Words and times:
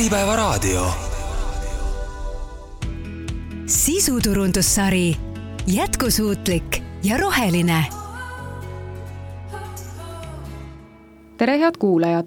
Äripäevaraadio. 0.00 0.86
sisuturundussari 3.66 5.16
Jätkusuutlik 5.66 6.82
ja 7.02 7.16
roheline. 7.16 7.84
tere, 11.36 11.58
head 11.58 11.74
kuulajad! 11.78 12.26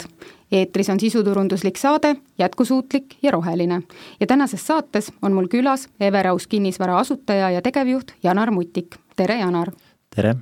eetris 0.51 0.89
on 0.89 0.99
sisuturunduslik 0.99 1.78
saade 1.78 2.15
Jätkusuutlik 2.38 3.15
ja 3.22 3.31
roheline 3.31 3.81
ja 4.19 4.28
tänases 4.28 4.67
saates 4.67 5.12
on 5.21 5.33
mul 5.33 5.47
külas 5.47 5.90
Everaus 5.99 6.47
kinnisvara 6.47 6.97
asutaja 6.97 7.49
ja 7.49 7.62
tegevjuht 7.62 8.12
Janar 8.24 8.51
Mutik. 8.51 8.96
tere, 9.15 9.40
Janar! 9.40 9.71
tere! 10.15 10.35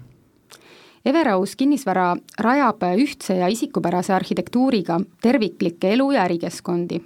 Everaus 1.05 1.55
kinnisvara 1.57 2.11
rajab 2.39 2.83
ühtse 2.93 3.33
ja 3.39 3.47
isikupärase 3.49 4.13
arhitektuuriga 4.13 4.99
terviklikke 5.21 5.93
elu- 5.95 6.11
ja 6.11 6.23
ärikeskkondi. 6.23 7.01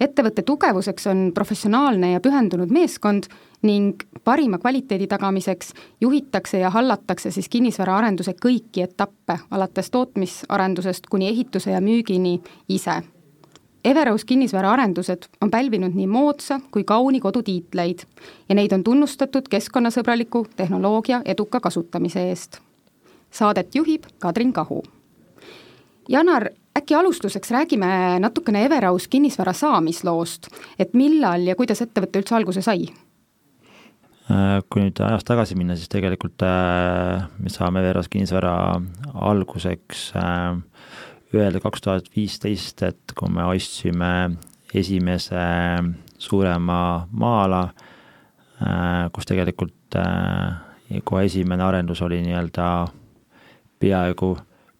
ettevõtte 0.00 0.42
tugevuseks 0.42 1.06
on 1.06 1.32
professionaalne 1.34 2.12
ja 2.12 2.20
pühendunud 2.20 2.72
meeskond 2.72 3.24
ning 3.62 4.02
parima 4.24 4.58
kvaliteedi 4.58 5.06
tagamiseks 5.06 5.72
juhitakse 6.00 6.58
ja 6.58 6.70
hallatakse 6.70 7.30
siis 7.30 7.48
kinnisvaraarenduse 7.48 8.32
kõiki 8.32 8.82
etappe, 8.82 9.38
alates 9.50 9.90
tootmisarendusest 9.90 11.06
kuni 11.06 11.28
ehituse 11.28 11.70
ja 11.70 11.80
müügini 11.80 12.40
ise. 12.68 13.02
Everaus 13.84 14.24
kinnisvaraarendused 14.24 15.28
on 15.40 15.50
pälvinud 15.50 15.94
nii 15.94 16.06
moodsa 16.06 16.60
kui 16.70 16.84
kauni 16.84 17.20
kodu 17.20 17.42
tiitleid 17.42 17.98
ja 18.48 18.54
neid 18.54 18.72
on 18.72 18.84
tunnustatud 18.84 19.48
keskkonnasõbraliku 19.48 20.46
tehnoloogia 20.56 21.22
eduka 21.24 21.60
kasutamise 21.60 22.28
eest 22.28 22.65
saadet 23.36 23.74
juhib 23.74 24.08
Kadrin 24.18 24.52
Kahu. 24.56 24.82
Janar, 26.08 26.48
äkki 26.78 26.94
alustuseks 26.94 27.50
räägime 27.50 28.18
natukene 28.22 28.64
Everaus 28.64 29.08
kinnisvara 29.08 29.52
saamisloost, 29.52 30.48
et 30.78 30.94
millal 30.94 31.48
ja 31.48 31.56
kuidas 31.58 31.82
ettevõte 31.82 32.22
üldse 32.22 32.36
alguse 32.38 32.62
sai? 32.62 32.86
Äh, 34.26 34.60
kui 34.70 34.82
nüüd 34.82 34.98
ajas 35.06 35.22
tagasi 35.26 35.54
minna, 35.54 35.76
siis 35.78 35.90
tegelikult 35.90 36.42
äh, 36.42 37.26
me 37.38 37.50
saame 37.52 37.82
Everaus 37.84 38.08
kinnisvara 38.10 38.54
alguseks 39.14 40.08
äh, 40.18 40.56
öelda 41.34 41.62
kaks 41.62 41.84
tuhat 41.84 42.10
viisteist, 42.14 42.82
et 42.82 43.14
kui 43.18 43.30
me 43.30 43.46
ostsime 43.46 44.12
esimese 44.74 45.46
suurema 46.18 46.78
maa-ala, 47.12 47.62
kus 49.14 49.28
tegelikult 49.28 49.96
kohe 51.06 51.24
esimene 51.28 51.64
arendus 51.64 52.00
oli 52.02 52.18
nii-öelda 52.24 52.66
peaaegu 53.80 54.36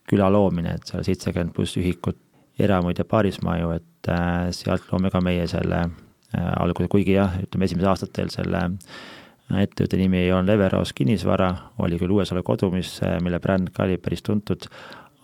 küla 0.07 0.29
loomine, 0.33 0.77
et 0.77 0.91
seal 0.91 1.05
seitsekümmend 1.07 1.55
pluss 1.57 1.77
ühikut 1.81 2.19
eramuid 2.63 2.99
ja 3.01 3.05
paarismaju, 3.09 3.75
et 3.77 4.11
äh, 4.13 4.49
sealt 4.57 4.87
loome 4.93 5.11
ka 5.13 5.21
meie 5.25 5.47
selle 5.51 5.83
äh, 5.83 6.53
alguse, 6.57 6.89
kuigi 6.93 7.17
jah, 7.17 7.35
ütleme 7.43 7.69
esimesel 7.69 7.91
aastatel 7.93 8.31
selle 8.33 8.63
äh, 8.63 9.65
ettevõtte 9.65 9.99
nimi 10.01 10.25
olnud 10.33 10.55
Everaus 10.55 10.95
kinnisvara, 10.97 11.51
oli 11.85 11.99
küll 12.01 12.15
Uuesalu 12.17 12.45
kodu, 12.47 12.71
mis, 12.75 12.97
mille 13.25 13.43
bränd 13.43 13.75
ka 13.75 13.85
oli 13.85 13.99
päris 14.03 14.25
tuntud, 14.27 14.69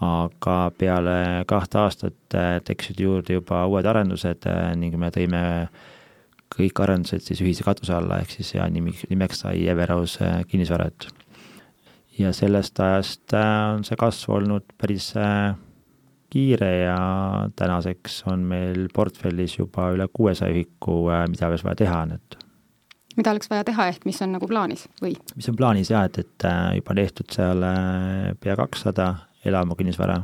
aga 0.03 0.59
peale 0.75 1.17
kahte 1.47 1.79
aastat 1.79 2.37
tekkisid 2.67 3.01
juurde 3.05 3.37
juba 3.37 3.61
uued 3.71 3.87
arendused 3.87 4.49
ning 4.81 4.97
me 4.99 5.13
tõime 5.15 5.43
kõik 6.53 6.83
arendused 6.83 7.23
siis 7.23 7.39
ühise 7.45 7.63
katuse 7.65 7.95
alla, 7.95 8.19
ehk 8.19 8.35
siis 8.35 8.51
ja 8.57 8.67
nimi, 8.69 8.97
nimeks 9.09 9.45
sai 9.45 9.63
Everaus 9.71 10.19
kinnisvara, 10.51 10.91
et 10.91 11.22
ja 12.19 12.33
sellest 12.33 12.81
ajast 12.81 13.35
äh, 13.35 13.75
on 13.75 13.85
see 13.87 13.97
kasv 13.99 14.37
olnud 14.37 14.75
päris 14.81 15.13
äh, 15.17 15.55
kiire 16.33 16.71
ja 16.85 16.99
tänaseks 17.57 18.23
on 18.33 18.45
meil 18.49 18.89
portfellis 18.95 19.59
juba 19.59 19.91
üle 19.95 20.09
kuuesaja 20.13 20.53
ühiku, 20.53 21.07
äh, 21.13 21.27
mida 21.31 21.49
oleks 21.49 21.65
vaja 21.65 21.81
teha 21.85 22.03
nüüd. 22.13 22.39
mida 23.17 23.33
oleks 23.33 23.51
vaja 23.51 23.65
teha, 23.69 23.89
ehk 23.93 24.07
mis 24.09 24.21
on 24.25 24.37
nagu 24.37 24.49
plaanis 24.49 24.87
või? 25.03 25.17
mis 25.37 25.49
on 25.49 25.57
plaanis 25.57 25.93
jah, 25.93 26.07
et, 26.09 26.21
et 26.21 26.49
juba 26.79 26.97
tehtud 27.01 27.33
seal 27.33 27.67
pea 28.41 28.57
kakssada 28.61 29.09
elamu 29.45 29.77
kinnisvara 29.79 30.21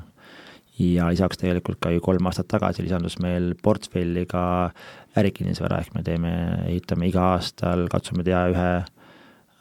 ja 0.78 1.08
lisaks 1.10 1.40
tegelikult 1.40 1.80
ka 1.82 1.90
ju 1.90 2.04
kolm 2.04 2.28
aastat 2.30 2.48
tagasi 2.52 2.84
lisandus 2.84 3.18
meil 3.24 3.54
portfelli 3.62 4.26
ka 4.30 4.70
ärikinnisvara, 5.18 5.80
ehk 5.82 5.96
me 5.96 6.04
teeme, 6.06 6.32
ehitame 6.68 7.08
iga 7.08 7.32
aastal, 7.34 7.88
katsume 7.90 8.22
teha 8.22 8.44
ühe 8.52 8.72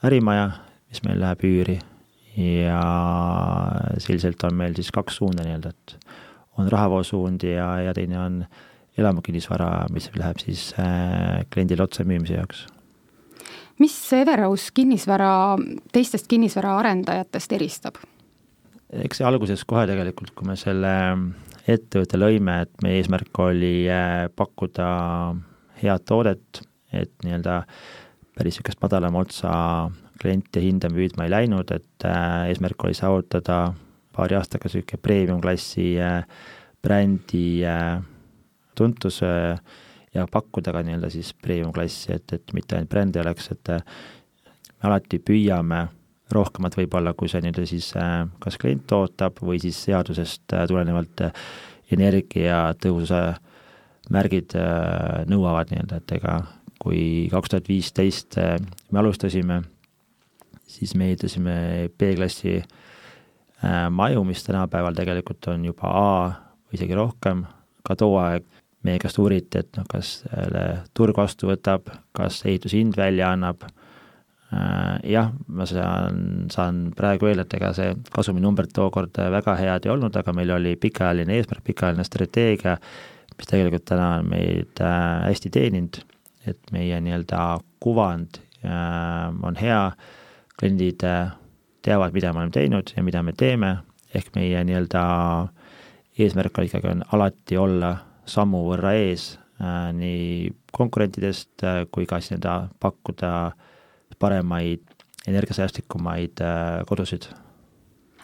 ärimaja, 0.05 0.49
mis 0.91 1.01
meil 1.07 1.23
läheb 1.23 1.47
üüri 1.47 1.79
ja 2.37 2.81
selliselt 3.97 4.43
on 4.45 4.57
meil 4.57 4.75
siis 4.77 4.91
kaks 4.93 5.19
suunda 5.21 5.45
nii-öelda, 5.45 5.73
et 5.73 5.97
on 6.57 6.69
rahavoosuund 6.71 7.43
ja, 7.47 7.69
ja 7.87 7.93
teine 7.97 8.19
on 8.21 8.41
elamukinnisvara, 8.97 9.87
mis 9.93 10.09
läheb 10.17 10.41
siis 10.41 10.69
äh, 10.81 11.43
kliendile 11.53 11.85
otse 11.85 12.05
müümise 12.07 12.37
jaoks. 12.37 12.65
mis 13.79 13.97
Everaus 14.13 14.71
kinnisvara 14.71 15.57
teistest 15.93 16.27
kinnisvaraarendajatest 16.27 17.57
eristab? 17.57 18.01
eks 18.89 19.19
see 19.19 19.27
alguses 19.27 19.65
kohe 19.67 19.85
tegelikult, 19.89 20.33
kui 20.37 20.47
me 20.47 20.55
selle 20.57 20.93
ettevõtte 21.67 22.17
lõime, 22.17 22.61
et 22.63 22.83
meie 22.85 23.01
eesmärk 23.01 23.39
oli 23.43 23.89
äh, 23.91 24.27
pakkuda 24.35 24.89
head 25.81 26.05
toodet, 26.07 26.61
et 26.93 27.13
nii-öelda 27.25 27.63
päris 28.37 28.57
niisugust 28.57 28.81
madalama 28.81 29.25
otsa 29.25 29.51
kliente 30.21 30.61
hinda 30.63 30.89
püüdma 30.91 31.27
ei 31.27 31.33
läinud, 31.33 31.71
et 31.73 32.05
äh, 32.07 32.47
eesmärk 32.51 32.83
oli 32.85 32.97
saavutada 32.97 33.73
paari 34.15 34.37
aastaga 34.37 34.69
niisugune 34.69 35.01
premium-klassi 35.03 35.89
äh, 36.01 36.21
brändi 36.83 37.63
äh, 37.65 37.99
tuntus 38.77 39.21
ja 39.21 40.25
pakkuda 40.31 40.73
ka 40.73 40.83
nii-öelda 40.85 41.09
siis 41.13 41.33
premium-klassi, 41.41 42.13
et, 42.13 42.33
et 42.33 42.53
mitte 42.53 42.77
ainult 42.77 42.91
bränd 42.91 43.17
ei 43.17 43.23
oleks, 43.23 43.51
et 43.53 43.71
me 43.73 44.89
alati 44.89 45.17
püüame 45.17 45.87
rohkemat 46.33 46.77
võib-olla, 46.77 47.15
kui 47.17 47.29
see 47.31 47.41
nii-öelda 47.41 47.65
siis 47.69 47.87
kas 48.43 48.59
klient 48.61 48.91
ootab 48.93 49.41
või 49.41 49.57
siis 49.63 49.79
seadusest 49.87 50.53
tulenevalt 50.69 51.25
energiatõhususe 51.95 53.21
märgid 54.13 54.53
nõuavad 55.31 55.73
nii-öelda, 55.73 56.01
et 56.01 56.15
ega 56.19 56.37
kui 56.77 57.01
kaks 57.33 57.53
tuhat 57.55 57.71
viisteist 57.71 58.37
me 58.37 59.01
alustasime 59.01 59.63
siis 60.67 60.95
me 60.95 61.09
ehitasime 61.11 61.55
B-klassi 61.97 62.57
äh, 62.59 63.87
maju, 63.89 64.23
mis 64.27 64.43
tänapäeval 64.43 64.95
tegelikult 64.97 65.47
on 65.53 65.65
juba 65.65 65.91
A 65.91 66.11
või 66.67 66.79
isegi 66.79 66.97
rohkem, 66.97 67.45
ka 67.87 67.95
too 67.95 68.17
aeg 68.19 68.45
meie 68.87 68.99
käest 69.01 69.19
uuriti, 69.19 69.63
et 69.63 69.79
noh, 69.79 69.87
kas 69.89 70.21
turg 70.95 71.17
vastu 71.17 71.49
võtab, 71.49 71.89
kas 72.15 72.39
ehitushind 72.47 72.97
välja 72.99 73.31
annab, 73.35 73.65
äh, 74.53 74.97
jah, 75.11 75.31
ma 75.47 75.67
saan, 75.69 76.47
saan 76.53 76.87
praegu 76.95 77.29
öelda, 77.29 77.47
et 77.47 77.57
ega 77.59 77.73
see 77.75 77.95
kasuminumbrid 78.13 78.73
tookord 78.75 79.17
väga 79.37 79.57
head 79.59 79.87
ei 79.87 79.93
olnud, 79.95 80.15
aga 80.19 80.35
meil 80.35 80.53
oli 80.55 80.75
pikaajaline 80.79 81.39
eesmärk, 81.39 81.63
pikaajaline 81.67 82.05
strateegia, 82.07 82.77
mis 83.37 83.49
tegelikult 83.49 83.87
täna 83.87 84.11
on 84.19 84.29
meid 84.31 84.83
äh, 84.83 85.01
hästi 85.27 85.51
teeninud, 85.53 86.01
et 86.47 86.71
meie 86.71 86.99
nii-öelda 87.03 87.57
kuvand 87.83 88.41
on 88.67 89.55
hea 89.59 89.81
kliendid 90.59 91.03
äh, 91.03 91.31
teavad, 91.85 92.13
mida 92.13 92.33
me 92.33 92.43
oleme 92.43 92.55
teinud 92.55 92.91
ja 92.95 93.03
mida 93.03 93.23
me 93.23 93.33
teeme, 93.37 93.77
ehk 94.15 94.33
meie 94.35 94.63
nii-öelda 94.67 95.03
eesmärk 96.19 96.59
ikkagi 96.65 96.91
on 96.91 97.03
alati 97.13 97.57
olla 97.57 97.93
sammu 98.27 98.63
võrra 98.67 98.93
ees 98.97 99.35
äh, 99.61 99.89
nii 99.95 100.53
konkurentidest 100.75 101.65
äh, 101.65 101.83
kui 101.91 102.07
ka 102.09 102.19
siis 102.21 102.35
nii-öelda 102.35 102.55
pakkuda 102.83 103.33
paremaid, 104.19 104.83
energiasäästlikumaid 105.27 106.41
äh, 106.41 106.81
kodusid 106.89 107.29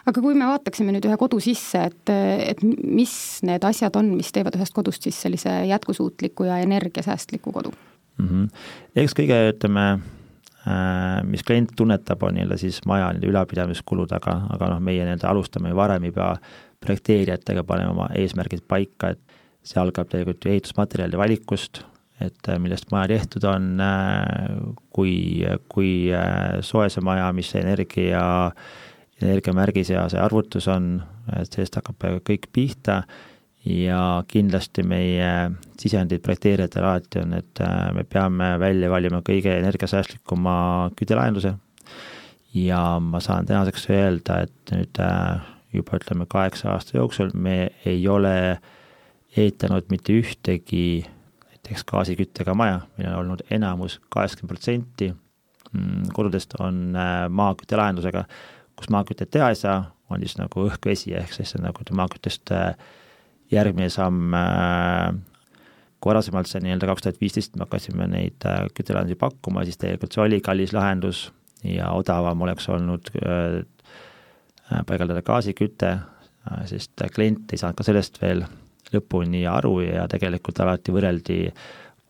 aga 0.04 0.20
kui 0.20 0.36
me 0.36 0.48
vaataksime 0.48 0.92
nüüd 0.92 1.06
ühe 1.08 1.16
kodu 1.20 1.38
sisse, 1.42 1.86
et, 1.88 2.12
et 2.50 2.60
mis 2.64 3.14
need 3.46 3.64
asjad 3.64 3.94
on, 3.96 4.10
mis 4.18 4.32
teevad 4.34 4.56
ühest 4.58 4.76
kodust 4.76 5.06
siis 5.06 5.20
sellise 5.24 5.52
jätkusuutliku 5.70 6.48
ja 6.50 6.58
energiasäästliku 6.64 7.52
kodu 7.52 7.72
mm? 8.18 8.28
-hmm. 8.28 8.48
eks 9.04 9.16
kõige, 9.16 9.40
ütleme, 9.54 9.86
mis 11.28 11.42
klient 11.44 11.74
tunnetab, 11.76 12.22
on 12.24 12.38
nii-öelda 12.38 12.56
siis 12.60 12.80
maja 12.88 13.10
nii-öelda 13.12 13.28
ülalpidamiskulud, 13.28 14.12
aga, 14.16 14.38
aga 14.54 14.70
noh, 14.72 14.84
meie 14.84 15.04
nii-öelda 15.04 15.28
alustame 15.28 15.72
ju 15.72 15.76
varem 15.76 16.06
juba 16.08 16.30
projekteerijatega, 16.84 17.64
paneme 17.68 17.92
oma 17.92 18.06
eesmärgid 18.16 18.64
paika, 18.68 19.12
et 19.12 19.36
see 19.64 19.80
algab 19.80 20.08
tegelikult 20.08 20.44
ju 20.44 20.54
ehitusmaterjalide 20.54 21.20
valikust, 21.20 21.82
et 22.24 22.48
äh, 22.48 22.58
millest 22.62 22.88
maja 22.94 23.10
tehtud 23.12 23.44
on, 23.50 23.68
äh, 23.84 24.56
kui, 24.96 25.14
kui 25.72 25.92
soe 26.64 26.88
see 26.92 27.04
maja, 27.04 27.28
mis 27.36 27.52
see 27.52 27.60
energia, 27.64 28.24
energiamärgis 29.20 29.92
ja 29.92 30.08
see 30.12 30.20
arvutus 30.20 30.68
on, 30.72 30.96
et 31.36 31.52
sellest 31.52 31.80
hakkab 31.80 32.24
kõik 32.24 32.48
pihta 32.52 33.02
ja 33.64 34.00
kindlasti 34.28 34.84
meie 34.84 35.30
sisendid 35.80 36.22
projekteerijatel 36.24 36.84
alati 36.84 37.22
on, 37.22 37.32
et 37.38 37.60
äh, 37.64 37.88
me 37.96 38.04
peame 38.04 38.54
välja 38.60 38.90
valima 38.92 39.22
kõige 39.24 39.56
energiasäästlikuma 39.58 40.90
küttelahenduse. 40.98 41.54
ja 42.54 43.00
ma 43.00 43.20
saan 43.20 43.46
tänaseks 43.46 43.88
öelda, 43.90 44.42
et 44.44 44.72
nüüd 44.72 45.00
äh, 45.00 45.40
juba 45.72 45.98
ütleme 45.98 46.26
kaheksa 46.28 46.70
aasta 46.72 46.98
jooksul 46.98 47.32
me 47.34 47.70
ei 47.84 48.08
ole 48.08 48.60
ehitanud 49.36 49.88
mitte 49.90 50.12
ühtegi 50.12 51.04
näiteks 51.48 51.84
gaasiküttega 51.84 52.54
maja, 52.54 52.80
meil 52.98 53.10
on 53.12 53.18
olnud 53.24 53.42
enamus, 53.50 54.00
kaheksakümmend 54.08 54.52
protsenti 54.52 55.08
mm, 55.72 56.12
kodudest 56.12 56.54
on 56.60 56.92
äh, 56.96 57.24
maaküttelahendusega, 57.28 58.24
kus 58.76 58.92
maakütet 58.92 59.30
teha 59.30 59.48
ei 59.48 59.58
saa, 59.58 59.80
on 60.10 60.20
siis 60.20 60.36
nagu 60.38 60.68
õhk-vesi, 60.68 61.14
ehk 61.16 61.32
siis 61.32 61.56
nagu 61.58 61.88
maaküttest 61.96 62.52
äh, 62.52 62.76
järgmine 63.52 63.90
samm 63.92 64.34
äh, 64.38 65.12
kui 66.00 66.10
varasemalt 66.12 66.50
see 66.50 66.60
nii-öelda 66.64 66.88
kaks 66.90 67.06
tuhat 67.06 67.20
viisteist 67.20 67.54
me 67.56 67.64
hakkasime 67.64 68.08
neid 68.12 68.44
küttelahendusi 68.76 69.16
pakkuma, 69.20 69.64
siis 69.64 69.80
tegelikult 69.80 70.12
see 70.12 70.24
oli 70.24 70.40
kallis 70.44 70.74
lahendus 70.76 71.30
ja 71.64 71.92
odavam 71.96 72.42
oleks 72.44 72.68
olnud 72.68 73.08
paigaldada 74.84 75.22
gaasiküte, 75.24 75.94
sest 76.68 77.06
klient 77.14 77.52
ei 77.52 77.60
saanud 77.60 77.78
ka 77.78 77.86
sellest 77.88 78.20
veel 78.20 78.44
lõpuni 78.92 79.44
aru 79.48 79.78
ja 79.84 80.06
tegelikult 80.10 80.60
alati 80.62 80.94
võrreldi, 80.94 81.38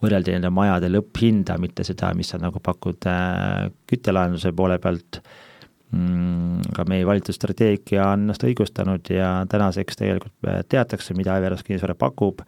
võrreldi 0.04 0.34
nende 0.36 0.50
majade 0.54 0.90
lõpphinda, 0.90 1.56
mitte 1.60 1.86
seda, 1.86 2.12
mis 2.16 2.32
sa 2.32 2.40
nagu 2.42 2.60
pakud 2.64 3.08
äh, 3.10 3.70
küttelahenduse 3.90 4.52
poole 4.56 4.78
pealt. 4.82 5.20
mm,, 5.20 5.53
aga 5.94 6.84
meie 6.90 7.06
valitud 7.06 7.36
strateegia 7.36 8.08
on 8.10 8.24
ennast 8.24 8.42
õigustanud 8.46 9.10
ja 9.14 9.28
tänaseks 9.50 10.00
tegelikult 10.00 10.48
äh, 10.48 10.62
teatakse, 10.68 11.14
mida 11.14 11.36
Everos 11.38 11.62
kinnisvara 11.66 11.94
pakub 11.94 12.42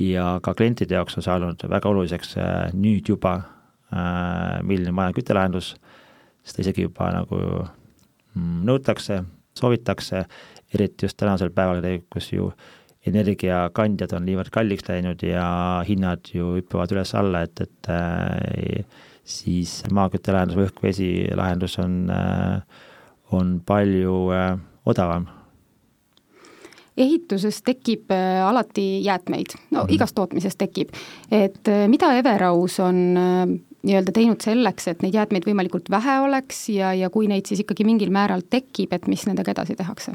ja 0.00 0.38
ka 0.42 0.54
klientide 0.58 0.98
jaoks 0.98 1.16
on 1.16 1.24
saanud 1.24 1.64
väga 1.70 1.88
oluliseks 1.88 2.36
äh, 2.38 2.68
nüüd 2.74 3.08
juba, 3.12 3.40
milline 4.64 4.88
maja 4.96 5.12
küttelahendus, 5.12 5.74
sest 6.40 6.62
isegi 6.62 6.86
juba 6.86 7.10
nagu 7.12 7.36
mm, 7.36 8.62
nõutakse, 8.64 9.18
soovitakse, 9.58 10.22
eriti 10.72 11.04
just 11.04 11.18
tänasel 11.20 11.50
päeval, 11.52 11.84
kus 12.08 12.30
ju 12.32 12.46
äh, 12.48 12.70
energiakandjad 13.08 14.14
on 14.16 14.26
niivõrd 14.26 14.52
kalliks 14.54 14.86
läinud 14.86 15.22
ja 15.26 15.46
hinnad 15.86 16.30
ju 16.34 16.56
hüppavad 16.58 16.92
üles-alla, 16.94 17.44
et, 17.46 17.64
et 17.64 17.90
äh, 17.90 18.84
siis 19.24 19.82
maaküttelahendus 19.92 20.58
või 20.58 20.66
õhk-vesi 20.68 21.10
lahendus 21.38 21.78
on 21.82 22.10
äh,, 22.10 22.62
on 23.32 23.60
palju 23.66 24.16
äh, 24.34 24.56
odavam 24.86 25.28
ehituses 26.96 27.62
tekib 27.64 28.10
äh, 28.12 28.42
alati 28.44 29.04
jäätmeid, 29.04 29.54
no 29.70 29.84
mm. 29.84 29.92
igast 29.96 30.14
tootmisest 30.18 30.58
tekib. 30.60 30.90
et 31.30 31.70
mida 31.88 32.12
Everaus 32.18 32.80
on 32.80 32.98
nii-öelda 33.82 34.12
teinud 34.14 34.44
selleks, 34.44 34.88
et 34.88 35.02
neid 35.02 35.16
jäätmeid 35.16 35.46
võimalikult 35.48 35.88
vähe 35.90 36.18
oleks 36.20 36.68
ja, 36.74 36.92
ja 36.94 37.10
kui 37.10 37.30
neid 37.30 37.48
siis 37.48 37.64
ikkagi 37.64 37.86
mingil 37.88 38.12
määral 38.14 38.44
tekib, 38.50 38.92
et 38.92 39.08
mis 39.08 39.24
nendega 39.26 39.54
edasi 39.54 39.78
tehakse? 39.78 40.14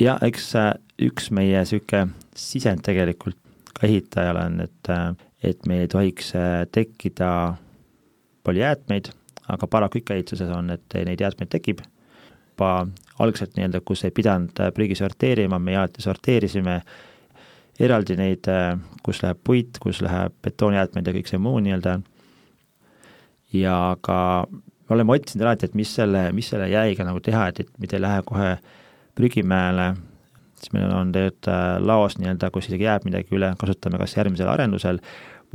ja 0.00 0.18
eks 0.22 0.52
üks 1.00 1.30
meie 1.30 1.62
niisugune 1.62 2.10
sisend 2.36 2.84
tegelikult 2.84 3.38
ka 3.74 3.86
ehitajale 3.88 4.44
on, 4.50 4.60
et, 4.64 4.92
et 5.42 5.66
meil 5.68 5.86
ei 5.86 5.90
tohiks 5.90 6.32
tekkida 6.72 7.30
palju 8.50 8.64
jäätmeid, 8.66 9.12
aga 9.48 9.70
paraku 9.70 10.02
ikka 10.02 10.18
ehituses 10.18 10.50
on, 10.54 10.70
et 10.74 10.98
neid 11.06 11.22
jäätmeid 11.22 11.50
tekib. 11.52 11.84
juba 12.60 12.86
algselt 13.18 13.54
nii-öelda, 13.56 13.80
kus 13.88 14.02
ei 14.04 14.10
pidanud 14.12 14.58
prügi 14.76 14.94
sorteerima, 14.98 15.58
me 15.58 15.76
alati 15.80 16.02
sorteerisime 16.04 16.80
eraldi 17.80 18.16
neid, 18.18 18.48
kus 19.02 19.22
läheb 19.22 19.38
puit, 19.44 19.78
kus 19.80 20.02
läheb 20.04 20.34
betoonjäätmed 20.44 21.06
ja 21.06 21.14
kõik 21.16 21.30
see 21.30 21.40
muu 21.40 21.60
nii-öelda. 21.64 22.00
ja 23.52 23.96
ka 24.00 24.18
me 24.90 24.94
oleme 24.94 25.12
otsinud 25.14 25.46
alati, 25.46 25.70
et 25.70 25.74
mis 25.78 25.94
selle, 25.94 26.26
mis 26.36 26.50
selle 26.50 26.68
jäiga 26.68 27.06
nagu 27.06 27.20
teha, 27.22 27.48
et, 27.48 27.60
et 27.60 27.72
mitte 27.78 27.96
ei 27.96 28.02
lähe 28.02 28.22
kohe 28.26 28.56
prügimäele, 29.14 29.94
siis 30.58 30.72
meil 30.74 30.90
on 30.90 31.12
tegelikult 31.14 31.48
äh, 31.48 31.76
laos 31.80 32.18
nii-öelda, 32.18 32.50
kus 32.50 32.68
isegi 32.68 32.88
jääb 32.88 33.06
midagi 33.06 33.36
üle, 33.36 33.54
kasutame 33.58 34.00
kas 34.02 34.16
järgmisel 34.18 34.50
arendusel 34.50 34.98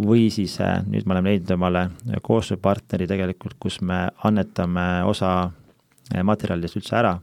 või 0.02 0.28
siis 0.34 0.58
äh, 0.64 0.82
nüüd 0.88 1.08
me 1.08 1.16
oleme 1.16 1.34
leidnud 1.34 1.56
omale 1.56 1.86
koostööpartneri 2.26 3.08
tegelikult, 3.08 3.56
kus 3.60 3.80
me 3.82 4.06
annetame 4.28 5.04
osa 5.08 5.32
äh, 5.46 6.24
materjalidest 6.24 6.82
üldse 6.82 6.98
ära. 7.00 7.16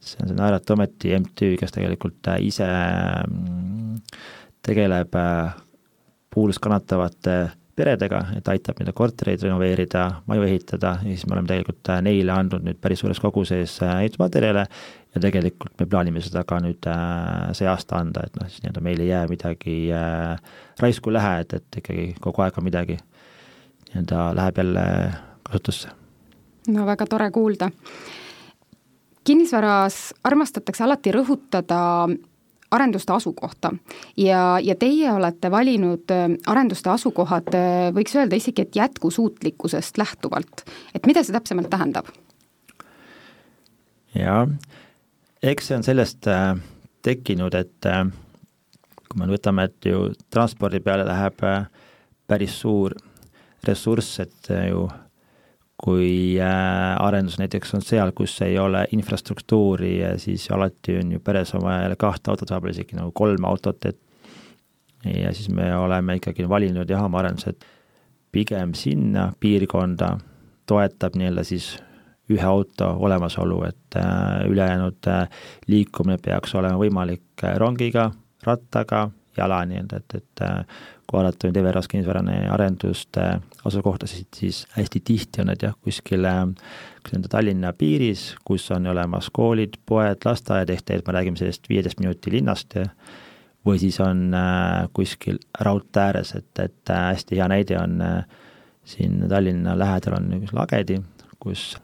see 0.00 0.22
on 0.22 0.30
see 0.30 0.36
Naerata 0.36 0.74
Ometi 0.74 1.12
MTÜ, 1.18 1.56
kes 1.60 1.74
tegelikult 1.76 2.30
ise 2.40 2.66
mm, 2.66 3.98
tegeleb 4.64 5.16
puudust 6.30 6.62
kannatavate 6.62 7.50
peredega, 7.80 8.20
et 8.36 8.48
aitab 8.52 8.80
nende 8.80 8.92
kortereid 8.96 9.42
renoveerida, 9.46 10.06
maju 10.28 10.44
ehitada 10.46 10.98
ja 11.00 11.08
siis 11.08 11.26
me 11.26 11.36
oleme 11.36 11.50
tegelikult 11.50 11.92
neile 12.04 12.34
andnud 12.36 12.66
nüüd 12.66 12.80
päris 12.82 13.00
suures 13.02 13.20
koguses 13.22 13.78
ehitusmaterjale 13.86 14.66
ja 15.14 15.22
tegelikult 15.22 15.74
me 15.80 15.86
plaanime 15.90 16.22
seda 16.22 16.44
ka 16.46 16.60
nüüd 16.62 16.86
äh, 16.90 17.50
see 17.56 17.68
aasta 17.70 17.98
anda, 18.00 18.24
et 18.26 18.36
noh, 18.38 18.48
siis 18.50 18.62
nii-öelda 18.64 18.84
meil 18.84 19.02
ei 19.02 19.10
jää 19.10 19.24
midagi 19.30 19.76
äh, 19.94 20.60
raisku 20.82 21.12
lähe, 21.14 21.40
et, 21.44 21.56
et 21.58 21.80
ikkagi 21.82 22.06
kogu 22.22 22.44
aeg 22.44 22.60
on 22.60 22.66
midagi 22.68 22.98
nii-öelda 23.90 24.30
läheb 24.38 24.62
jälle 24.62 24.86
kasutusse. 25.48 25.88
no 26.68 26.86
väga 26.86 27.06
tore 27.06 27.30
kuulda. 27.30 27.70
kinnisvaras 29.24 30.14
armastatakse 30.24 30.84
alati 30.84 31.12
rõhutada 31.12 31.80
arenduste 32.70 33.12
asukohta 33.12 33.72
ja, 34.16 34.58
ja 34.62 34.74
teie 34.78 35.12
olete 35.12 35.50
valinud 35.50 36.10
äh, 36.14 36.26
arenduste 36.46 36.90
asukohad, 36.90 37.52
äh, 37.54 37.90
võiks 37.96 38.16
öelda 38.16 38.38
isegi, 38.38 38.62
et 38.62 38.76
jätkusuutlikkusest 38.76 39.98
lähtuvalt. 39.98 40.64
et 40.94 41.06
mida 41.06 41.24
see 41.24 41.36
täpsemalt 41.36 41.70
tähendab? 41.70 42.10
jaa, 44.14 44.46
eks 45.42 45.70
see 45.70 45.78
on 45.80 45.86
sellest 45.86 46.26
äh, 46.30 46.56
tekkinud, 47.02 47.54
et 47.54 47.86
äh, 47.86 48.04
kui 49.10 49.20
me 49.20 49.30
võtame, 49.30 49.66
et 49.70 49.90
ju 49.90 50.10
transpordi 50.30 50.80
peale 50.84 51.06
läheb 51.08 51.44
äh, 51.46 51.64
päris 52.30 52.58
suur 52.60 52.94
ressurss, 53.66 54.20
et 54.22 54.50
äh, 54.50 54.68
ju 54.70 54.86
kui 55.80 56.36
äh, 56.40 56.96
arendus 57.00 57.38
näiteks 57.40 57.74
on 57.74 57.82
seal, 57.84 58.12
kus 58.16 58.34
ei 58.44 58.58
ole 58.60 58.84
infrastruktuuri, 58.92 59.94
siis 60.20 60.50
alati 60.52 60.98
on 61.00 61.12
ju 61.16 61.20
peres 61.24 61.54
oma 61.56 61.78
jälle 61.82 61.96
kahte 62.00 62.30
autot, 62.30 62.50
vahepeal 62.50 62.74
isegi 62.74 62.98
nagu 62.98 63.12
kolm 63.16 63.46
autot, 63.48 63.84
et 63.88 64.00
ja 65.04 65.32
siis 65.32 65.48
me 65.48 65.70
oleme 65.76 66.18
ikkagi 66.18 66.48
valinud 66.48 66.90
jaamaarendused 66.90 67.64
pigem 68.32 68.74
sinna 68.76 69.30
piirkonda, 69.40 70.18
toetab 70.68 71.16
nii-öelda 71.16 71.44
siis 71.48 71.72
ühe 72.30 72.44
auto 72.46 72.92
olemasolu, 73.00 73.62
et 73.66 73.96
äh, 73.98 74.44
ülejäänud 74.50 75.08
äh, 75.08 75.24
liikumine 75.66 76.20
peaks 76.22 76.54
olema 76.54 76.78
võimalik 76.78 77.48
rongiga, 77.58 78.10
rattaga, 78.44 79.08
jala 79.36 79.64
nii-öelda, 79.64 79.96
et, 80.04 80.20
et 80.20 80.44
kui 81.10 81.18
vaadata 81.18 81.48
nüüd 81.48 81.58
Everas 81.58 81.88
kinnisvarane 81.90 82.36
arenduste 82.54 83.24
asukohtasid, 83.66 84.28
siis 84.36 84.60
hästi 84.76 85.00
tihti 85.02 85.42
on 85.42 85.50
need 85.50 85.64
jah, 85.66 85.74
kuskil 85.82 86.22
nii-öelda 86.22 87.32
Tallinna 87.32 87.72
piiris, 87.74 88.28
kus 88.46 88.68
on 88.76 88.86
olemas 88.92 89.30
koolid, 89.34 89.74
poed, 89.90 90.22
lasteaed, 90.24 90.70
ehk 90.70 90.84
tegelikult 90.86 91.10
me 91.10 91.16
räägime 91.18 91.40
sellest 91.40 91.66
viieteist 91.72 91.98
minuti 92.02 92.34
linnast 92.36 92.78
ja 92.78 92.86
või 93.66 93.80
siis 93.82 93.98
on 94.00 94.30
kuskil 94.96 95.40
raudtee 95.60 96.06
ääres, 96.06 96.30
et, 96.38 96.62
et 96.62 96.94
hästi 96.94 97.36
hea 97.36 97.48
näide 97.50 97.76
on 97.80 97.98
siin 98.86 99.18
Tallinna 99.28 99.74
lähedal 99.78 100.16
on 100.20 100.30
üks 100.38 100.54
lagedi, 100.56 101.00
kus 101.42 101.74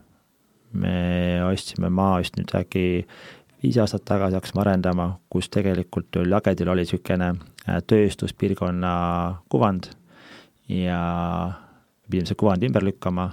me 0.73 1.42
ostsime 1.50 1.90
maa 1.90 2.21
vist 2.23 2.38
nüüd 2.38 2.54
äkki 2.56 2.87
viis 3.62 3.76
aastat 3.83 4.06
tagasi 4.06 4.38
hakkasime 4.38 4.62
arendama, 4.62 5.11
kus 5.33 5.50
tegelikult 5.52 6.23
Lagedil 6.28 6.71
oli 6.71 6.87
niisugune 6.87 7.33
äh, 7.35 7.55
tööstuspiirkonna 7.87 8.92
kuvand 9.52 9.90
ja 10.68 11.00
pidime 12.11 12.26
selle 12.26 12.38
kuvandi 12.38 12.68
ümber 12.70 12.85
lükkama 12.87 13.26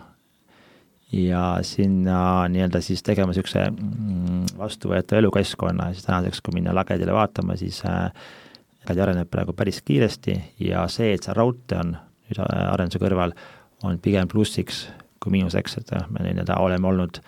ja 1.14 1.60
sinna 1.62 2.48
nii-öelda 2.50 2.82
siis 2.82 3.04
tegema 3.06 3.30
niisuguse 3.30 3.68
mm, 3.70 4.56
vastuvõetava 4.58 5.22
elukeskkonna. 5.22 5.90
Ja 5.92 5.98
siis 5.98 6.08
tänaseks, 6.08 6.42
kui 6.42 6.58
minna 6.58 6.74
Lagedile 6.76 7.14
vaatama, 7.14 7.58
siis 7.60 7.84
Lagedi 7.86 9.00
äh, 9.00 9.04
areneb 9.06 9.30
praegu 9.30 9.54
päris 9.54 9.82
kiiresti 9.86 10.40
ja 10.66 10.88
see, 10.90 11.14
et 11.14 11.26
seal 11.26 11.38
raudtee 11.38 11.80
on 11.84 11.94
nüüd 11.94 12.42
äh, 12.42 12.66
arenduse 12.74 13.02
kõrval, 13.04 13.36
on 13.86 14.02
pigem 14.02 14.32
plussiks 14.32 14.88
kui 15.24 15.38
miinuseks, 15.38 15.78
et 15.80 15.94
me 16.12 16.26
nii-öelda 16.26 16.58
oleme 16.60 16.90
olnud 16.90 17.22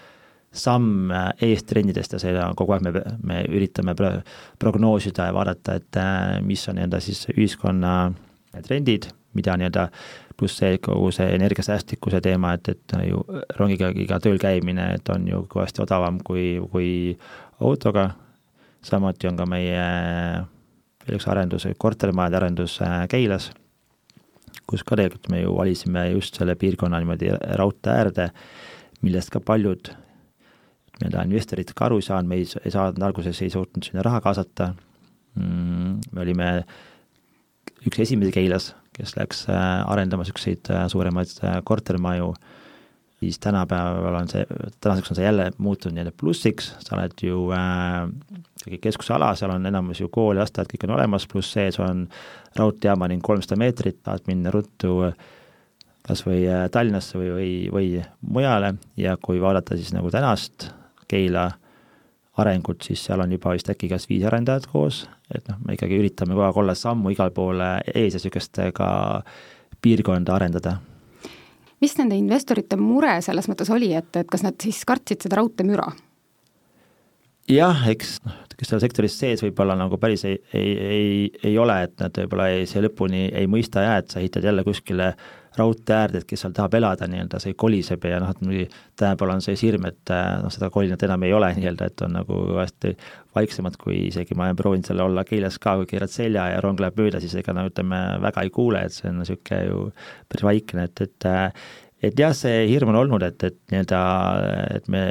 samm 0.55 1.11
eest 1.43 1.67
trendidest 1.69 2.15
ja 2.15 2.21
seda 2.21 2.47
kogu 2.57 2.75
aeg 2.75 2.85
me, 2.85 3.03
me 3.27 3.41
üritame 3.49 3.95
pro 3.97 4.11
prognoosida 4.61 5.29
ja 5.29 5.35
vaadata, 5.35 5.77
et 5.79 5.99
äh, 5.99 6.39
mis 6.45 6.63
on 6.69 6.79
nii-öelda 6.79 7.01
siis 7.03 7.25
ühiskonna 7.33 7.95
trendid, 8.65 9.09
mida 9.35 9.57
nii-öelda 9.59 9.89
pluss 10.35 10.59
see 10.61 10.79
kogu 10.83 11.11
see 11.15 11.27
energiasäästlikkuse 11.35 12.21
teema, 12.23 12.55
et, 12.55 12.69
et 12.71 12.95
ju 13.07 13.23
rongiga 13.59 13.91
iga 13.95 14.19
tööl 14.23 14.39
käimine, 14.41 14.93
et 14.99 15.11
on 15.13 15.27
ju 15.27 15.43
kõvasti 15.51 15.83
odavam 15.83 16.19
kui, 16.23 16.55
kui 16.71 16.89
autoga, 17.63 18.09
samuti 18.85 19.29
on 19.31 19.39
ka 19.39 19.47
meie 19.49 19.85
veel 21.05 21.19
üks 21.19 21.27
arendus, 21.31 21.67
kortermajade 21.77 22.41
arendus 22.41 22.79
äh, 22.83 23.03
Keilas 23.11 23.51
kus 24.65 24.83
ka 24.83 24.97
tegelikult 24.97 25.29
me 25.29 25.43
ju 25.43 25.53
valisime 25.53 26.07
just 26.13 26.39
selle 26.39 26.55
piirkonna 26.57 26.99
niimoodi 27.01 27.29
raudtee 27.59 27.93
äärde, 27.93 28.29
millest 29.05 29.29
ka 29.33 29.41
paljud 29.43 29.91
nii-öelda 30.99 31.25
investorid 31.27 31.71
ka 31.75 31.89
aru 31.89 31.99
ei 31.99 32.07
saanud, 32.07 32.29
me 32.31 32.39
ei, 32.39 32.47
ei 32.63 32.73
saanud 32.73 33.03
alguses, 33.03 33.41
ei 33.43 33.51
suutnud 33.53 33.83
sinna 33.83 34.03
raha 34.05 34.21
kaasata. 34.23 34.71
Mm,, 35.35 35.97
me 36.15 36.23
olime 36.23 36.49
üks 37.85 37.99
esimesi 38.05 38.33
Keilas, 38.33 38.71
kes 38.95 39.15
läks 39.17 39.45
arendama 39.51 40.23
niisuguseid 40.23 40.71
suuremaid 40.91 41.33
kortermaju, 41.67 42.31
siis 43.19 43.39
tänapäeval 43.43 44.15
on 44.21 44.31
see, 44.31 44.45
tänaseks 44.81 45.11
on 45.11 45.19
see 45.19 45.25
jälle 45.25 45.49
muutunud 45.57 45.95
nii-öelda 45.95 46.15
plussiks, 46.19 46.71
sa 46.79 46.95
oled 46.97 47.15
ju 47.23 47.45
ikkagi 47.51 48.79
äh, 48.79 48.83
keskusala, 48.87 49.33
seal 49.35 49.53
on 49.55 49.65
enamus 49.65 50.01
ju 50.01 50.09
kool 50.13 50.35
ja 50.35 50.43
lasteaed, 50.43 50.71
kõik 50.71 50.87
on 50.87 50.95
olemas, 50.97 51.27
pluss 51.31 51.55
sees 51.55 51.79
on 51.83 52.05
raudteejaamani 52.59 53.19
kolmsada 53.23 53.59
meetrit, 53.59 54.01
tahad 54.03 54.27
minna 54.31 54.53
ruttu 54.53 55.11
kas 56.05 56.21
või 56.25 56.43
Tallinnasse 56.71 57.17
või, 57.17 57.29
või, 57.33 57.51
või 57.73 57.91
mujale. 58.37 58.75
Ja 58.97 59.15
kui 59.21 59.39
vaadata 59.41 59.77
siis 59.77 59.93
nagu 59.95 60.11
tänast 60.13 60.69
Keila 61.07 61.49
arengut, 62.41 62.83
siis 62.83 63.03
seal 63.05 63.21
on 63.23 63.31
juba 63.31 63.53
vist 63.55 63.69
äkki 63.71 63.89
kas 63.91 64.09
viis 64.09 64.25
arendajat 64.27 64.67
koos, 64.71 65.05
et 65.31 65.45
noh, 65.47 65.59
me 65.65 65.77
ikkagi 65.77 65.99
üritame 66.01 66.35
kogu 66.35 66.43
aeg 66.47 66.57
olla 66.63 66.75
sammu 66.75 67.13
igal 67.13 67.31
pool 67.35 67.61
ees 67.63 68.17
ja 68.17 68.19
niisugust 68.19 68.59
ka 68.75 68.89
piirkonda 69.81 70.35
arendada. 70.35 70.77
mis 71.81 71.95
nende 71.97 72.17
investorite 72.17 72.75
mure 72.79 73.21
selles 73.21 73.47
mõttes 73.51 73.71
oli, 73.71 73.93
et, 73.93 74.11
et 74.15 74.27
kas 74.27 74.43
nad 74.43 74.59
siis 74.61 74.83
kartsid 74.85 75.23
seda 75.23 75.39
raudteemüra? 75.39 75.87
jah, 77.51 77.87
eks 77.91 78.19
noh, 78.25 78.41
kes 78.55 78.71
seal 78.71 78.83
sektoris 78.83 79.15
sees 79.19 79.43
võib-olla 79.43 79.75
nagu 79.79 79.99
päris 80.01 80.25
ei, 80.27 80.37
ei, 80.55 80.69
ei, 80.97 81.09
ei 81.51 81.57
ole, 81.61 81.77
et 81.87 81.95
nad 82.01 82.19
võib-olla 82.23 82.49
ei, 82.53 82.67
see 82.69 82.83
lõpuni 82.83 83.27
ei 83.35 83.49
mõista 83.51 83.83
ja 83.83 83.97
et 84.01 84.11
sa 84.11 84.21
ehitad 84.21 84.47
jälle 84.47 84.63
kuskile 84.67 85.13
raudtee 85.59 85.95
äärde, 85.95 86.21
et 86.21 86.27
kes 86.29 86.43
seal 86.43 86.53
tahab 86.55 86.73
elada 86.79 87.07
nii-öelda, 87.09 87.39
see 87.43 87.55
koliseb 87.59 88.03
ja 88.09 88.19
noh, 88.23 88.31
et 88.33 88.41
muidugi 88.43 88.65
tänapäeval 88.99 89.35
on 89.35 89.45
see 89.45 89.55
hirm, 89.61 89.87
et 89.89 90.13
noh, 90.43 90.51
seda 90.53 90.69
kolinat 90.73 91.05
enam 91.07 91.23
ei 91.27 91.33
ole 91.35 91.51
nii-öelda, 91.57 91.87
et 91.91 92.03
on 92.05 92.15
nagu 92.17 92.41
hästi 92.57 92.95
vaiksemad, 93.35 93.77
kui 93.81 94.01
isegi 94.09 94.37
ma 94.37 94.49
olen 94.49 94.59
proovinud 94.59 94.89
seal 94.89 95.03
olla 95.05 95.23
Keilas 95.27 95.59
ka, 95.61 95.77
kui 95.79 95.89
keerad 95.93 96.11
selja 96.11 96.49
ja 96.53 96.59
rong 96.63 96.79
läheb 96.81 96.99
mööda, 96.99 97.21
siis 97.23 97.35
ega 97.39 97.55
no 97.55 97.65
ütleme, 97.69 98.01
väga 98.23 98.45
ei 98.45 98.53
kuule, 98.55 98.85
et 98.87 98.95
see 98.95 99.09
on 99.11 99.21
niisugune 99.21 99.61
ju 99.69 99.81
päris 100.31 100.47
vaikne, 100.49 100.89
et, 100.89 101.07
et 101.07 101.29
et 102.05 102.19
jah, 102.19 102.35
see 102.37 102.65
hirm 102.69 102.91
on 102.91 102.99
olnud, 103.05 103.23
et, 103.25 103.47
et 103.47 103.57
nii-öelda, 103.71 104.01
et 104.77 104.91
me 104.91 105.05